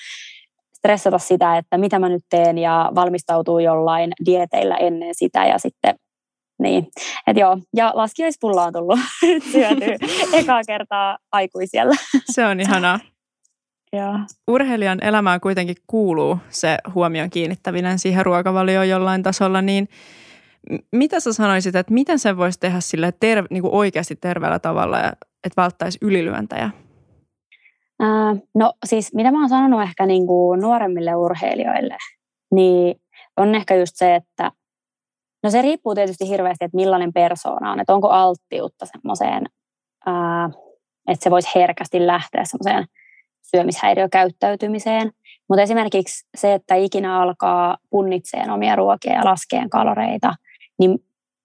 stressata 0.77 1.19
sitä, 1.19 1.59
että 1.59 1.79
mitä 1.79 1.99
mä 1.99 2.09
nyt 2.09 2.23
teen 2.31 2.59
ja 2.59 2.93
valmistautuu 2.95 3.59
jollain 3.59 4.13
dieteillä 4.27 4.77
ennen 4.77 5.15
sitä 5.15 5.47
ja 5.47 5.59
sitten 5.59 5.95
niin, 6.59 6.87
että 7.27 7.41
joo, 7.41 7.59
ja 7.77 7.93
laskiaispulla 7.95 8.65
on 8.65 8.73
tullut 8.73 8.99
syöty 9.53 9.97
ekaa 10.41 10.61
kertaa 10.67 11.19
aikuisella. 11.33 11.95
Se 12.25 12.47
on 12.47 12.61
ihanaa. 12.61 13.01
Joo. 13.93 14.19
Urheilijan 14.49 15.05
elämään 15.05 15.41
kuitenkin 15.41 15.77
kuuluu 15.87 16.39
se 16.49 16.79
huomion 16.95 17.31
kiinnittäminen 17.31 17.99
siihen 17.99 18.27
ruokavalioon 18.27 18.89
jollain 18.89 19.23
tasolla, 19.23 19.63
niin 19.63 19.89
mitä 20.93 21.21
sä 21.21 21.33
sanoisit, 21.33 21.77
että 21.77 21.95
miten 21.95 22.19
sen 22.19 22.37
voisi 22.37 22.61
tehdä 22.61 22.81
sille 22.81 23.13
terve, 23.21 23.47
niin 23.51 23.63
kuin 23.63 23.75
oikeasti 23.75 24.17
terveellä 24.17 24.59
tavalla, 24.59 24.99
että 25.45 25.63
välttäisi 25.63 25.99
ylilyöntejä? 26.03 26.71
no 28.55 28.73
siis 28.85 29.15
mitä 29.15 29.31
mä 29.31 29.41
oon 29.41 29.49
sanonut 29.49 29.83
ehkä 29.83 30.07
niin 30.07 30.27
kuin 30.27 30.61
nuoremmille 30.61 31.15
urheilijoille, 31.15 31.97
niin 32.55 33.01
on 33.37 33.55
ehkä 33.55 33.75
just 33.75 33.93
se, 33.97 34.15
että 34.15 34.51
no 35.43 35.51
se 35.51 35.63
riippuu 35.63 35.95
tietysti 35.95 36.29
hirveästi, 36.29 36.65
että 36.65 36.77
millainen 36.77 37.13
persoona 37.13 37.73
on, 37.73 37.81
että 37.81 37.95
onko 37.95 38.09
alttiutta 38.09 38.87
semmoiseen, 38.87 39.47
että 41.09 41.25
se 41.25 41.31
voisi 41.31 41.49
herkästi 41.55 42.07
lähteä 42.07 42.45
semmoiseen 42.45 42.85
syömishäiriökäyttäytymiseen. 43.43 45.11
Mutta 45.49 45.63
esimerkiksi 45.63 46.29
se, 46.37 46.55
että 46.55 46.75
ikinä 46.75 47.21
alkaa 47.21 47.77
punnitseen 47.91 48.51
omia 48.51 48.77
ruokia 48.77 49.13
ja 49.13 49.25
laskeen 49.25 49.71
kaloreita, 49.71 50.35
niin 50.79 50.99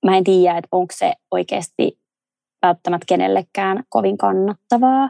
mä 0.05 0.17
en 0.17 0.23
tiedä, 0.23 0.57
että 0.57 0.67
onko 0.71 0.93
se 0.97 1.13
oikeasti 1.31 1.99
välttämättä 2.61 3.05
kenellekään 3.07 3.83
kovin 3.89 4.17
kannattavaa 4.17 5.09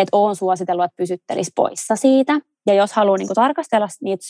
että 0.00 0.16
olen 0.16 0.36
suositellut, 0.36 0.84
että 0.84 0.96
pysyttelisi 0.96 1.50
poissa 1.56 1.96
siitä. 1.96 2.40
Ja 2.66 2.74
jos 2.74 2.92
haluaa 2.92 3.18
niin 3.18 3.28
tarkastella 3.34 3.88
niitä 4.02 4.22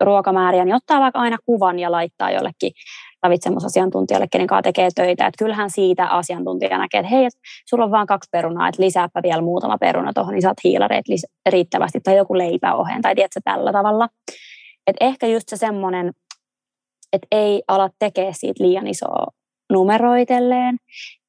ruokamääriä, 0.00 0.64
niin 0.64 0.74
ottaa 0.74 1.00
vaikka 1.00 1.18
aina 1.18 1.36
kuvan 1.46 1.78
ja 1.78 1.92
laittaa 1.92 2.30
jollekin 2.30 2.72
ravitsemusasiantuntijalle, 3.22 4.26
kenen 4.32 4.46
kanssa 4.46 4.62
tekee 4.62 4.88
töitä. 4.94 5.26
Että 5.26 5.44
kyllähän 5.44 5.70
siitä 5.70 6.06
asiantuntija 6.06 6.78
näkee, 6.78 7.00
että 7.00 7.10
hei, 7.10 7.24
että 7.24 7.40
sulla 7.68 7.84
on 7.84 7.90
vain 7.90 8.06
kaksi 8.06 8.28
perunaa, 8.32 8.68
että 8.68 8.82
lisääpä 8.82 9.22
vielä 9.22 9.42
muutama 9.42 9.78
peruna 9.78 10.12
tuohon, 10.12 10.34
niin 10.34 10.42
saat 10.42 10.64
hiilareet 10.64 11.04
riittävästi 11.50 12.00
tai 12.00 12.16
joku 12.16 12.38
leipäoheen 12.38 13.02
tai 13.02 13.14
tiedätkö 13.14 13.40
tällä 13.44 13.72
tavalla. 13.72 14.08
Että 14.86 15.04
ehkä 15.04 15.26
just 15.26 15.48
se 15.48 15.56
semmoinen, 15.56 16.12
että 17.12 17.26
ei 17.30 17.62
ala 17.68 17.90
tekee 17.98 18.32
siitä 18.32 18.64
liian 18.64 18.86
isoa 18.86 19.26
numeroitelleen. 19.72 20.76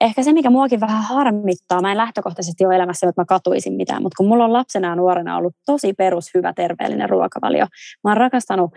Ehkä 0.01 0.23
se, 0.23 0.33
mikä 0.33 0.49
muakin 0.49 0.79
vähän 0.79 1.03
harmittaa, 1.03 1.81
mä 1.81 1.91
en 1.91 1.97
lähtökohtaisesti 1.97 2.65
ole 2.65 2.75
elämässä, 2.75 3.09
että 3.09 3.21
mä 3.21 3.25
katuisin 3.25 3.73
mitään, 3.73 4.01
mutta 4.01 4.15
kun 4.17 4.27
mulla 4.27 4.45
on 4.45 4.53
lapsena 4.53 4.87
ja 4.87 4.95
nuorena 4.95 5.37
ollut 5.37 5.55
tosi 5.65 5.93
perushyvä 5.93 6.53
terveellinen 6.53 7.09
ruokavalio. 7.09 7.65
Mä 8.03 8.11
oon 8.11 8.17
rakastanut 8.17 8.71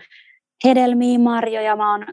hedelmiä, 0.65 1.19
marjoja, 1.19 1.75
mä 1.75 1.91
oon 1.91 2.05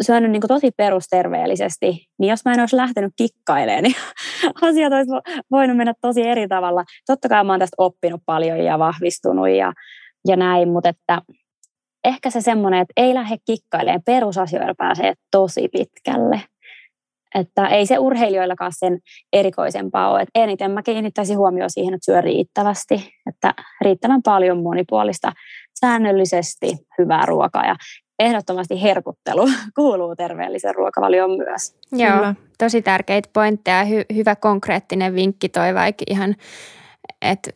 syönyt 0.00 0.30
niin 0.30 0.42
tosi 0.48 0.70
perusterveellisesti, 0.76 2.06
niin 2.18 2.30
jos 2.30 2.44
mä 2.44 2.52
en 2.52 2.60
olisi 2.60 2.76
lähtenyt 2.76 3.12
kikkailemaan, 3.16 3.82
niin 3.82 3.96
asiat 4.62 4.92
olisi 4.92 5.10
voinut 5.50 5.76
mennä 5.76 5.94
tosi 6.00 6.22
eri 6.22 6.48
tavalla. 6.48 6.84
Totta 7.06 7.28
kai 7.28 7.44
mä 7.44 7.52
oon 7.52 7.60
tästä 7.60 7.74
oppinut 7.78 8.20
paljon 8.26 8.58
ja 8.58 8.78
vahvistunut 8.78 9.48
ja, 9.48 9.72
ja 10.28 10.36
näin, 10.36 10.68
mutta 10.68 10.88
että 10.88 11.22
ehkä 12.06 12.30
se 12.30 12.40
semmoinen, 12.40 12.80
että 12.80 12.92
ei 12.96 13.14
lähde 13.14 13.36
kikkailemaan, 13.44 14.02
perusasioilla 14.06 14.74
pääsee 14.78 15.14
tosi 15.30 15.68
pitkälle. 15.68 16.42
Että 17.34 17.66
ei 17.66 17.86
se 17.86 17.98
urheilijoillakaan 17.98 18.72
sen 18.74 18.98
erikoisempaa 19.32 20.10
ole. 20.10 20.20
Että 20.20 20.30
eniten 20.34 20.70
mä 20.70 20.82
kiinnittäisin 20.82 21.38
huomioon 21.38 21.70
siihen, 21.70 21.94
että 21.94 22.04
syö 22.04 22.20
riittävästi, 22.20 23.12
että 23.26 23.54
riittävän 23.80 24.22
paljon 24.22 24.62
monipuolista, 24.62 25.32
säännöllisesti 25.80 26.72
hyvää 26.98 27.26
ruokaa 27.26 27.66
ja 27.66 27.76
ehdottomasti 28.18 28.82
herkuttelu 28.82 29.48
kuuluu 29.76 30.16
terveellisen 30.16 30.74
ruokavalioon 30.74 31.30
myös. 31.30 31.76
Joo, 31.92 32.12
Kyllä. 32.12 32.34
tosi 32.58 32.82
tärkeitä 32.82 33.28
pointteja. 33.32 33.84
Hy- 33.84 34.14
hyvä 34.14 34.36
konkreettinen 34.36 35.14
vinkki 35.14 35.48
toi 35.48 35.74
vaikka 35.74 36.04
ihan, 36.10 36.34
että 37.22 37.50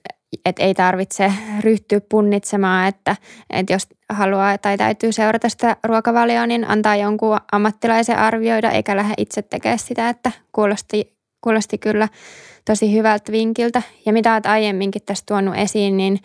et 0.44 0.56
ei 0.58 0.74
tarvitse 0.74 1.32
ryhtyä 1.64 2.00
punnitsemaan, 2.08 2.88
että, 2.88 3.16
että 3.50 3.72
jos 3.72 3.88
haluaa 4.08 4.58
tai 4.58 4.76
täytyy 4.76 5.12
seurata 5.12 5.48
sitä 5.48 5.76
ruokavalioa, 5.84 6.46
niin 6.46 6.64
antaa 6.70 6.96
jonkun 6.96 7.38
ammattilaisen 7.52 8.18
arvioida, 8.18 8.70
eikä 8.70 8.96
lähde 8.96 9.14
itse 9.18 9.42
tekemään 9.42 9.78
sitä, 9.78 10.08
että 10.08 10.32
kuulosti, 10.52 11.16
kuulosti 11.40 11.78
kyllä 11.78 12.08
tosi 12.64 12.94
hyvältä 12.94 13.32
vinkiltä. 13.32 13.82
Ja 14.06 14.12
mitä 14.12 14.32
olet 14.32 14.46
aiemminkin 14.46 15.02
tässä 15.06 15.24
tuonut 15.26 15.54
esiin, 15.56 15.96
niin 15.96 16.18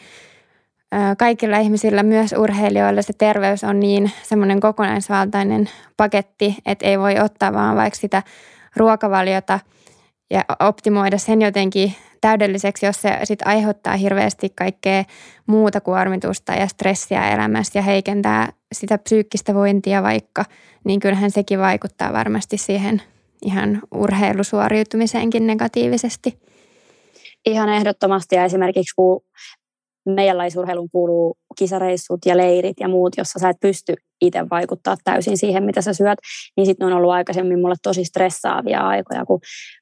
kaikilla 1.17 1.57
ihmisillä, 1.57 2.03
myös 2.03 2.33
urheilijoilla, 2.37 3.01
se 3.01 3.13
terveys 3.13 3.63
on 3.63 3.79
niin 3.79 4.11
semmoinen 4.23 4.59
kokonaisvaltainen 4.59 5.69
paketti, 5.97 6.55
että 6.65 6.85
ei 6.85 6.99
voi 6.99 7.19
ottaa 7.19 7.53
vaan 7.53 7.75
vaikka 7.75 7.99
sitä 7.99 8.23
ruokavaliota 8.75 9.59
ja 10.29 10.45
optimoida 10.59 11.17
sen 11.17 11.41
jotenkin 11.41 11.95
täydelliseksi, 12.26 12.86
jos 12.86 13.01
se 13.01 13.19
sit 13.23 13.39
aiheuttaa 13.45 13.95
hirveästi 13.95 14.49
kaikkea 14.55 15.03
muuta 15.47 15.82
kuormitusta 15.82 16.53
ja 16.53 16.67
stressiä 16.67 17.30
elämässä 17.30 17.80
ja 17.80 17.84
heikentää 17.84 18.53
sitä 18.71 18.97
psyykkistä 18.97 19.53
vointia 19.53 20.03
vaikka, 20.03 20.45
niin 20.84 20.99
kyllähän 20.99 21.32
sekin 21.32 21.59
vaikuttaa 21.59 22.13
varmasti 22.13 22.57
siihen 22.57 23.01
ihan 23.41 23.82
urheilusuoriutumiseenkin 23.93 25.47
negatiivisesti? 25.47 26.39
Ihan 27.45 27.69
ehdottomasti 27.69 28.36
ja 28.36 28.45
esimerkiksi 28.45 28.95
kun 28.95 29.21
meidän 30.05 30.38
laisurheiluun 30.38 30.89
kuuluu 30.91 31.38
kisareissut 31.57 32.19
ja 32.26 32.38
leirit 32.38 32.80
ja 32.80 32.88
muut, 32.88 33.13
jossa 33.17 33.39
sä 33.39 33.49
et 33.49 33.59
pysty 33.61 33.93
itse 34.21 34.39
vaikuttaa 34.51 34.95
täysin 35.03 35.38
siihen, 35.38 35.63
mitä 35.63 35.82
sä 35.82 35.93
syöt, 35.93 36.19
niin 36.57 36.65
sitten 36.65 36.88
on 36.88 36.93
ollut 36.93 37.11
aikaisemmin 37.11 37.59
mulle 37.59 37.76
tosi 37.84 38.05
stressaavia 38.05 38.82
aikoja, 38.82 39.26
kun 39.26 39.39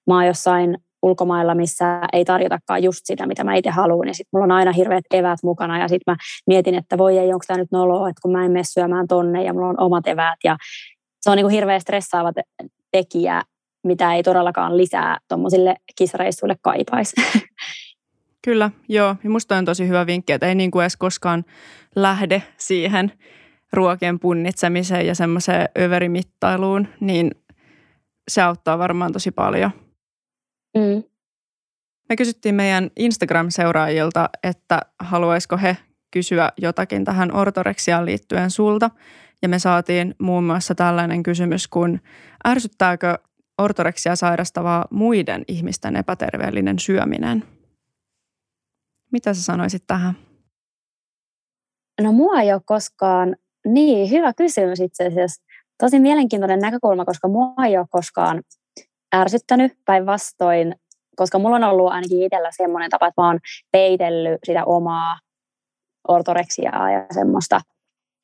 mä 0.08 0.16
oon 0.16 0.28
jossain 0.28 0.78
ulkomailla, 1.04 1.56
missä 1.56 2.02
ei 2.14 2.26
tarjotakaan 2.26 2.84
just 2.84 3.00
sitä, 3.04 3.28
mitä 3.28 3.44
mä 3.44 3.56
itse 3.56 3.70
haluan. 3.70 4.08
Ja 4.08 4.14
sitten 4.14 4.30
mulla 4.34 4.44
on 4.44 4.52
aina 4.52 4.72
hirveät 4.72 5.06
eväät 5.14 5.40
mukana 5.44 5.80
ja 5.80 5.88
sitten 5.88 6.12
mä 6.12 6.16
mietin, 6.48 6.76
että 6.76 6.98
voi 6.98 7.18
ei, 7.18 7.34
onko 7.34 7.44
tämä 7.48 7.58
nyt 7.58 7.72
noloa, 7.72 8.10
että 8.10 8.22
kun 8.22 8.32
mä 8.32 8.46
en 8.46 8.52
mene 8.52 8.64
syömään 8.64 9.08
tonne 9.08 9.44
ja 9.44 9.54
mulla 9.54 9.68
on 9.68 9.80
omat 9.80 10.08
eväät. 10.08 10.40
Ja 10.44 10.58
se 11.22 11.30
on 11.30 11.38
niin 11.38 11.46
kuin 11.46 11.54
hirveän 11.54 11.82
stressaava 11.82 12.32
tekijä, 12.92 13.42
mitä 13.84 14.14
ei 14.14 14.24
todellakaan 14.24 14.78
lisää 14.78 15.18
tuommoisille 15.28 15.76
kisareissuille 15.96 16.56
kaipaisi. 16.62 17.16
Kyllä, 18.46 18.72
joo. 18.90 19.16
Ja 19.24 19.30
musta 19.30 19.58
on 19.58 19.66
tosi 19.66 19.88
hyvä 19.88 20.06
vinkki, 20.06 20.34
että 20.34 20.48
ei 20.48 20.56
niin 20.56 20.72
kuin 20.72 20.84
edes 20.84 20.98
koskaan 20.98 21.46
lähde 21.96 22.44
siihen 22.58 23.12
ruokien 23.74 24.20
punnitsemiseen 24.20 25.08
ja 25.08 25.16
semmoiseen 25.16 25.70
överimittailuun, 25.80 26.88
niin 27.00 27.32
se 28.28 28.42
auttaa 28.42 28.78
varmaan 28.78 29.14
tosi 29.14 29.32
paljon. 29.32 29.72
Mm. 30.78 31.04
Me 32.10 32.16
kysyttiin 32.16 32.56
meidän 32.56 32.90
Instagram-seuraajilta, 33.00 34.30
että 34.44 34.82
haluaisiko 35.00 35.58
he 35.58 35.78
kysyä 36.12 36.52
jotakin 36.58 37.06
tähän 37.06 37.36
ortoreksiaan 37.36 38.06
liittyen 38.06 38.52
sulta. 38.52 38.90
Ja 39.42 39.50
me 39.50 39.60
saatiin 39.60 40.16
muun 40.20 40.44
muassa 40.44 40.76
tällainen 40.76 41.24
kysymys 41.24 41.68
kuin, 41.68 42.02
ärsyttääkö 42.48 43.18
ortoreksia 43.58 44.16
sairastavaa 44.16 44.86
muiden 44.92 45.44
ihmisten 45.48 45.96
epäterveellinen 45.96 46.80
syöminen? 46.80 47.44
Mitä 49.12 49.34
sä 49.34 49.44
sanoisit 49.44 49.84
tähän? 49.88 50.14
No 52.02 52.12
mua 52.12 52.42
ei 52.42 52.54
ole 52.54 52.62
koskaan, 52.66 53.36
niin 53.66 54.12
hyvä 54.12 54.34
kysymys 54.34 54.80
itse 54.80 55.08
asiassa. 55.08 55.44
Tosi 55.78 56.00
mielenkiintoinen 56.00 56.60
näkökulma, 56.60 57.06
koska 57.06 57.28
mua 57.28 57.66
ei 57.66 57.78
ole 57.78 57.86
koskaan 57.90 58.42
ärsyttänyt 59.16 59.74
päinvastoin, 59.86 60.76
koska 61.16 61.40
mulla 61.40 61.56
on 61.56 61.64
ollut 61.64 61.92
ainakin 61.92 62.24
itsellä 62.24 62.50
semmoinen 62.52 62.90
tapa, 62.90 63.08
että 63.08 63.22
mä 63.22 63.28
oon 63.28 63.40
peitellyt 63.72 64.40
sitä 64.46 64.66
omaa 64.66 65.20
ortoreksiaa 66.08 66.92
ja 66.92 67.06
semmoista 67.14 67.62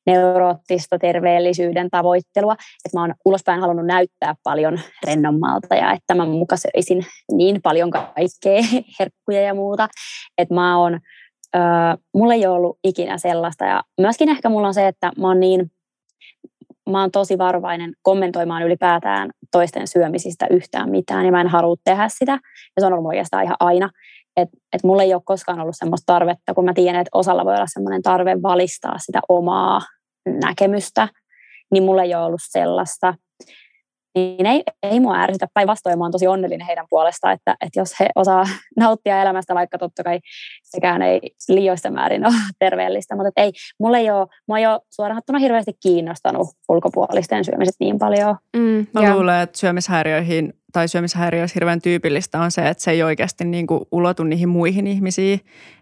neuroottista 0.06 0.98
terveellisyyden 0.98 1.90
tavoittelua, 1.90 2.52
että 2.84 2.98
mä 2.98 3.00
oon 3.00 3.14
ulospäin 3.24 3.60
halunnut 3.60 3.86
näyttää 3.86 4.34
paljon 4.42 4.80
rennommalta 5.06 5.74
ja 5.74 5.92
että 5.92 6.14
mä 6.14 6.26
muka 6.26 6.56
söisin 6.56 7.06
niin 7.32 7.62
paljon 7.62 7.90
kaikkea 7.90 8.62
herkkuja 8.98 9.40
ja 9.40 9.54
muuta, 9.54 9.88
että 10.38 10.54
mä 10.54 10.78
oon, 10.78 11.00
äh, 11.56 11.96
mulla 12.14 12.34
ei 12.34 12.46
ole 12.46 12.56
ollut 12.56 12.78
ikinä 12.84 13.18
sellaista. 13.18 13.64
Ja 13.64 13.82
myöskin 14.00 14.28
ehkä 14.28 14.48
mulla 14.48 14.66
on 14.66 14.74
se, 14.74 14.88
että 14.88 15.12
mä 15.18 15.28
oon 15.28 15.40
niin 15.40 15.70
mä 16.92 17.00
oon 17.00 17.10
tosi 17.10 17.38
varovainen 17.38 17.92
kommentoimaan 18.02 18.62
ylipäätään 18.62 19.30
toisten 19.52 19.86
syömisistä 19.86 20.46
yhtään 20.50 20.90
mitään 20.90 21.26
ja 21.26 21.32
mä 21.32 21.40
en 21.40 21.48
halua 21.48 21.76
tehdä 21.84 22.08
sitä. 22.08 22.32
Ja 22.76 22.80
se 22.80 22.86
on 22.86 22.92
ollut 22.92 23.06
oikeastaan 23.06 23.44
ihan 23.44 23.56
aina. 23.60 23.90
Että 24.36 24.58
et 24.72 24.84
mulla 24.84 25.02
ei 25.02 25.14
ole 25.14 25.22
koskaan 25.24 25.60
ollut 25.60 25.74
semmoista 25.78 26.12
tarvetta, 26.12 26.54
kun 26.54 26.64
mä 26.64 26.74
tiedän, 26.74 27.00
että 27.00 27.18
osalla 27.18 27.44
voi 27.44 27.54
olla 27.54 27.66
semmoinen 27.66 28.02
tarve 28.02 28.42
valistaa 28.42 28.98
sitä 28.98 29.20
omaa 29.28 29.80
näkemystä, 30.44 31.08
niin 31.72 31.82
mulla 31.82 32.02
ei 32.02 32.14
ole 32.14 32.24
ollut 32.24 32.40
sellaista 32.44 33.14
niin 34.14 34.46
ei, 34.46 34.62
ei 34.82 35.00
mua 35.00 35.20
ärsytä. 35.20 35.46
Päinvastoin 35.54 35.98
mä 35.98 36.04
oon 36.04 36.12
tosi 36.12 36.26
onnellinen 36.26 36.66
heidän 36.66 36.86
puolestaan, 36.90 37.34
että, 37.34 37.56
että 37.60 37.80
jos 37.80 38.00
he 38.00 38.08
osaa 38.14 38.44
nauttia 38.80 39.22
elämästä, 39.22 39.54
vaikka 39.54 39.78
totta 39.78 40.02
kai 40.02 40.20
sekään 40.62 41.02
ei 41.02 41.20
liioista 41.48 41.90
määrin 41.90 42.26
ole 42.26 42.34
terveellistä, 42.58 43.16
mutta 43.16 43.30
ei, 43.36 43.52
mulle 43.80 43.98
ei 43.98 44.10
ole, 44.10 44.26
mä 44.48 44.58
ei 44.58 44.66
ole 44.66 44.80
suoraan 44.90 45.22
hirveästi 45.40 45.72
kiinnostanut 45.82 46.48
ulkopuolisten 46.68 47.44
syömiset 47.44 47.74
niin 47.80 47.98
paljon. 47.98 48.36
Mm, 48.56 48.86
mä 48.94 49.02
ja. 49.02 49.14
luulen, 49.14 49.40
että 49.40 49.58
syömishäiriöihin 49.58 50.52
tai 50.72 50.88
syömishäiriöissä 50.88 51.54
hirveän 51.54 51.82
tyypillistä 51.82 52.40
on 52.40 52.50
se, 52.50 52.68
että 52.68 52.84
se 52.84 52.90
ei 52.90 53.02
oikeasti 53.02 53.44
niin 53.44 53.66
kuin 53.66 53.80
ulotu 53.92 54.24
niihin 54.24 54.48
muihin 54.48 54.86
ihmisiin, 54.86 55.40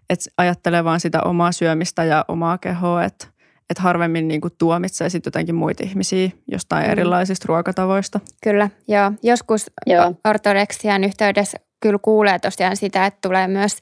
että 0.09 0.29
ajattelee 0.37 0.83
vaan 0.83 0.99
sitä 0.99 1.21
omaa 1.21 1.51
syömistä 1.51 2.03
ja 2.03 2.25
omaa 2.27 2.57
kehoa, 2.57 3.03
että 3.03 3.27
että 3.69 3.83
harvemmin 3.83 4.27
niin 4.27 4.41
kuin 4.41 4.53
tuomitsee 4.57 5.09
sitten 5.09 5.29
jotenkin 5.29 5.55
muita 5.55 5.83
ihmisiä 5.83 6.29
jostain 6.51 6.85
mm. 6.85 6.91
erilaisista 6.91 7.45
ruokatavoista. 7.47 8.19
Kyllä, 8.43 8.69
joo. 8.87 9.11
Joskus 9.23 9.71
joo. 9.87 10.13
ortoreksian 10.27 11.03
yhteydessä 11.03 11.57
kyllä 11.81 11.99
kuulee 12.01 12.39
tosiaan 12.39 12.77
sitä, 12.77 13.05
että 13.05 13.19
tulee 13.27 13.47
myös, 13.47 13.77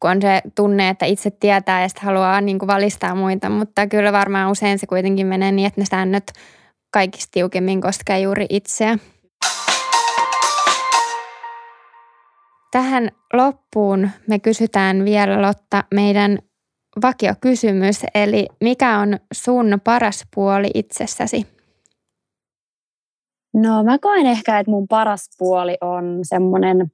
kun 0.00 0.10
on 0.10 0.22
se 0.22 0.42
tunne, 0.54 0.88
että 0.88 1.06
itse 1.06 1.30
tietää 1.30 1.82
ja 1.82 1.88
sitten 1.88 2.04
haluaa 2.04 2.40
niin 2.40 2.58
kuin 2.58 2.66
valistaa 2.66 3.14
muita, 3.14 3.48
mutta 3.48 3.86
kyllä 3.86 4.12
varmaan 4.12 4.50
usein 4.50 4.78
se 4.78 4.86
kuitenkin 4.86 5.26
menee 5.26 5.52
niin, 5.52 5.66
että 5.66 5.80
ne 5.80 5.84
säännöt 5.90 6.32
kaikista 6.92 7.30
tiukemmin 7.32 7.80
koskee 7.80 8.20
juuri 8.20 8.46
itseä. 8.50 8.98
Tähän 12.70 13.10
loppuun 13.32 14.10
me 14.28 14.38
kysytään 14.38 15.04
vielä 15.04 15.42
Lotta 15.42 15.84
meidän 15.94 16.38
vakiokysymys, 17.02 18.00
eli 18.14 18.46
mikä 18.60 18.98
on 18.98 19.16
sun 19.34 19.80
paras 19.84 20.26
puoli 20.34 20.70
itsessäsi? 20.74 21.46
No 23.54 23.84
mä 23.84 23.98
koen 23.98 24.26
ehkä, 24.26 24.58
että 24.58 24.70
mun 24.70 24.88
paras 24.88 25.28
puoli 25.38 25.76
on 25.80 26.18
semmoinen 26.22 26.92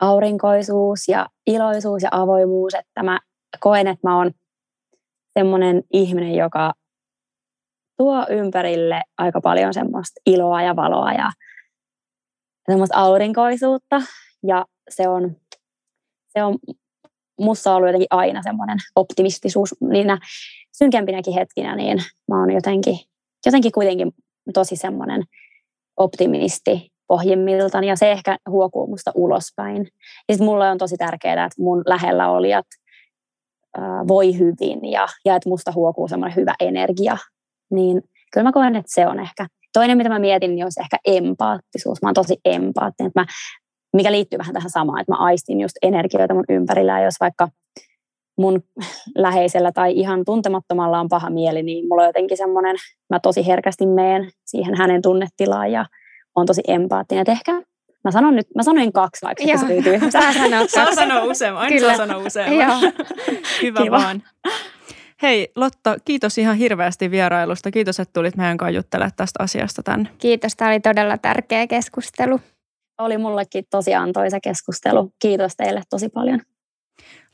aurinkoisuus 0.00 1.08
ja 1.08 1.26
iloisuus 1.46 2.02
ja 2.02 2.08
avoimuus, 2.12 2.74
että 2.74 3.02
mä 3.02 3.20
koen, 3.60 3.86
että 3.86 4.08
mä 4.08 4.18
oon 4.18 4.30
semmoinen 5.38 5.82
ihminen, 5.92 6.34
joka 6.34 6.72
tuo 7.96 8.26
ympärille 8.30 9.02
aika 9.18 9.40
paljon 9.40 9.74
semmoista 9.74 10.20
iloa 10.26 10.62
ja 10.62 10.76
valoa 10.76 11.12
ja 11.12 11.30
semmoista 12.70 12.96
aurinkoisuutta 12.96 14.02
ja 14.46 14.64
se 14.88 15.08
on, 15.08 15.36
se 16.28 16.42
on 16.42 16.58
musta 17.40 17.70
on 17.70 17.76
ollut 17.76 17.88
jotenkin 17.88 18.06
aina 18.10 18.42
semmoinen 18.42 18.78
optimistisuus 18.96 19.74
niinä 19.80 20.18
synkempinäkin 20.78 21.34
hetkinä, 21.34 21.76
niin 21.76 21.98
mä 22.28 22.40
oon 22.40 22.50
jotenkin, 22.50 22.98
jotenkin 23.46 23.72
kuitenkin 23.72 24.12
tosi 24.54 24.76
semmoinen 24.76 25.22
optimisti 25.96 26.90
pohjimmiltaan 27.08 27.84
ja 27.84 27.96
se 27.96 28.12
ehkä 28.12 28.38
huokuu 28.50 28.86
musta 28.86 29.12
ulospäin. 29.14 29.88
Ja 30.28 30.34
sitten 30.34 30.46
mulle 30.46 30.70
on 30.70 30.78
tosi 30.78 30.96
tärkeää, 30.96 31.44
että 31.44 31.62
mun 31.62 31.82
lähellä 31.86 32.30
olijat 32.30 32.66
voi 34.08 34.38
hyvin 34.38 34.90
ja, 34.90 35.06
ja 35.24 35.36
että 35.36 35.48
musta 35.48 35.72
huokuu 35.74 36.08
semmoinen 36.08 36.36
hyvä 36.36 36.54
energia. 36.60 37.16
Niin 37.70 38.02
kyllä 38.32 38.44
mä 38.44 38.52
koen, 38.52 38.76
että 38.76 38.94
se 38.94 39.06
on 39.06 39.20
ehkä. 39.20 39.46
Toinen, 39.72 39.96
mitä 39.96 40.08
mä 40.08 40.18
mietin, 40.18 40.54
niin 40.54 40.64
olisi 40.64 40.80
ehkä 40.80 40.96
empaattisuus. 41.04 42.02
Mä 42.02 42.08
oon 42.08 42.14
tosi 42.14 42.36
empaattinen. 42.44 43.12
Mä 43.14 43.24
mikä 43.92 44.12
liittyy 44.12 44.38
vähän 44.38 44.54
tähän 44.54 44.70
samaan, 44.70 45.00
että 45.00 45.12
mä 45.12 45.18
aistin 45.18 45.60
just 45.60 45.76
energioita 45.82 46.34
mun 46.34 46.44
ympärillä, 46.48 46.98
ja 46.98 47.04
jos 47.04 47.14
vaikka 47.20 47.48
mun 48.38 48.62
läheisellä 49.18 49.72
tai 49.72 49.92
ihan 49.92 50.24
tuntemattomalla 50.24 51.00
on 51.00 51.08
paha 51.08 51.30
mieli, 51.30 51.62
niin 51.62 51.88
mulla 51.88 52.02
on 52.02 52.08
jotenkin 52.08 52.36
semmoinen, 52.36 52.76
mä 53.10 53.20
tosi 53.20 53.46
herkästi 53.46 53.86
meen 53.86 54.30
siihen 54.44 54.74
hänen 54.78 55.02
tunnetilaan 55.02 55.72
ja 55.72 55.86
on 56.36 56.46
tosi 56.46 56.62
empaattinen. 56.68 57.22
Että 57.22 57.32
ehkä 57.32 57.62
Mä 58.06 58.10
sanon 58.10 58.36
nyt, 58.36 58.46
mä 58.54 58.62
sanoin 58.62 58.92
kaksi, 58.92 59.26
vaikka 59.26 59.44
Joo. 59.44 59.58
se 59.58 59.66
tyytyy. 59.66 60.00
Saa 60.10 60.32
sanoa 60.32 60.66
Saa 60.66 60.94
sanoa 60.94 61.24
useamman, 61.24 61.62
aina 61.62 61.76
Kyllä. 61.76 61.96
saa 61.96 62.06
sanoa 62.06 62.26
useamman. 62.26 62.80
Hyvä 63.62 63.82
Kiva. 63.82 63.96
vaan. 63.96 64.22
Hei 65.22 65.48
Lotta, 65.56 65.96
kiitos 66.04 66.38
ihan 66.38 66.56
hirveästi 66.56 67.10
vierailusta. 67.10 67.70
Kiitos, 67.70 68.00
että 68.00 68.12
tulit 68.12 68.36
meidän 68.36 68.56
kanssa 68.56 68.76
juttelemaan 68.76 69.12
tästä 69.16 69.42
asiasta 69.42 69.82
tänne. 69.82 70.08
Kiitos, 70.18 70.56
tämä 70.56 70.70
oli 70.70 70.80
todella 70.80 71.18
tärkeä 71.18 71.66
keskustelu. 71.66 72.40
Oli 72.98 73.18
mullekin 73.18 73.64
tosi 73.70 73.94
antoisa 73.94 74.40
keskustelu. 74.40 75.12
Kiitos 75.18 75.56
teille 75.56 75.82
tosi 75.90 76.08
paljon. 76.08 76.40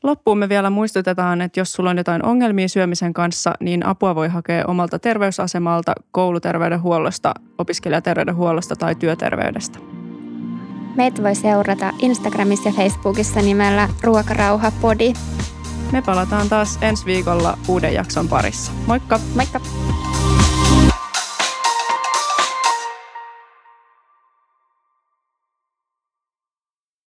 Loppuun 0.03 0.37
me 0.37 0.49
vielä 0.49 0.69
muistutetaan, 0.69 1.41
että 1.41 1.59
jos 1.59 1.73
sulla 1.73 1.89
on 1.89 1.97
jotain 1.97 2.25
ongelmia 2.25 2.67
syömisen 2.67 3.13
kanssa, 3.13 3.53
niin 3.59 3.85
apua 3.85 4.15
voi 4.15 4.27
hakea 4.27 4.65
omalta 4.67 4.99
terveysasemalta, 4.99 5.93
kouluterveydenhuollosta, 6.11 7.33
opiskelijaterveydenhuollosta 7.57 8.75
tai 8.75 8.95
työterveydestä. 8.95 9.79
Meitä 10.95 11.23
voi 11.23 11.35
seurata 11.35 11.93
Instagramissa 11.99 12.69
ja 12.69 12.73
Facebookissa 12.73 13.41
nimellä 13.41 13.89
Ruokarauha-podi. 14.03 15.13
Me 15.91 16.01
palataan 16.01 16.49
taas 16.49 16.79
ensi 16.81 17.05
viikolla 17.05 17.57
uuden 17.67 17.93
jakson 17.93 18.27
parissa. 18.27 18.71
Moikka! 18.87 19.19
Moikka! 19.35 19.61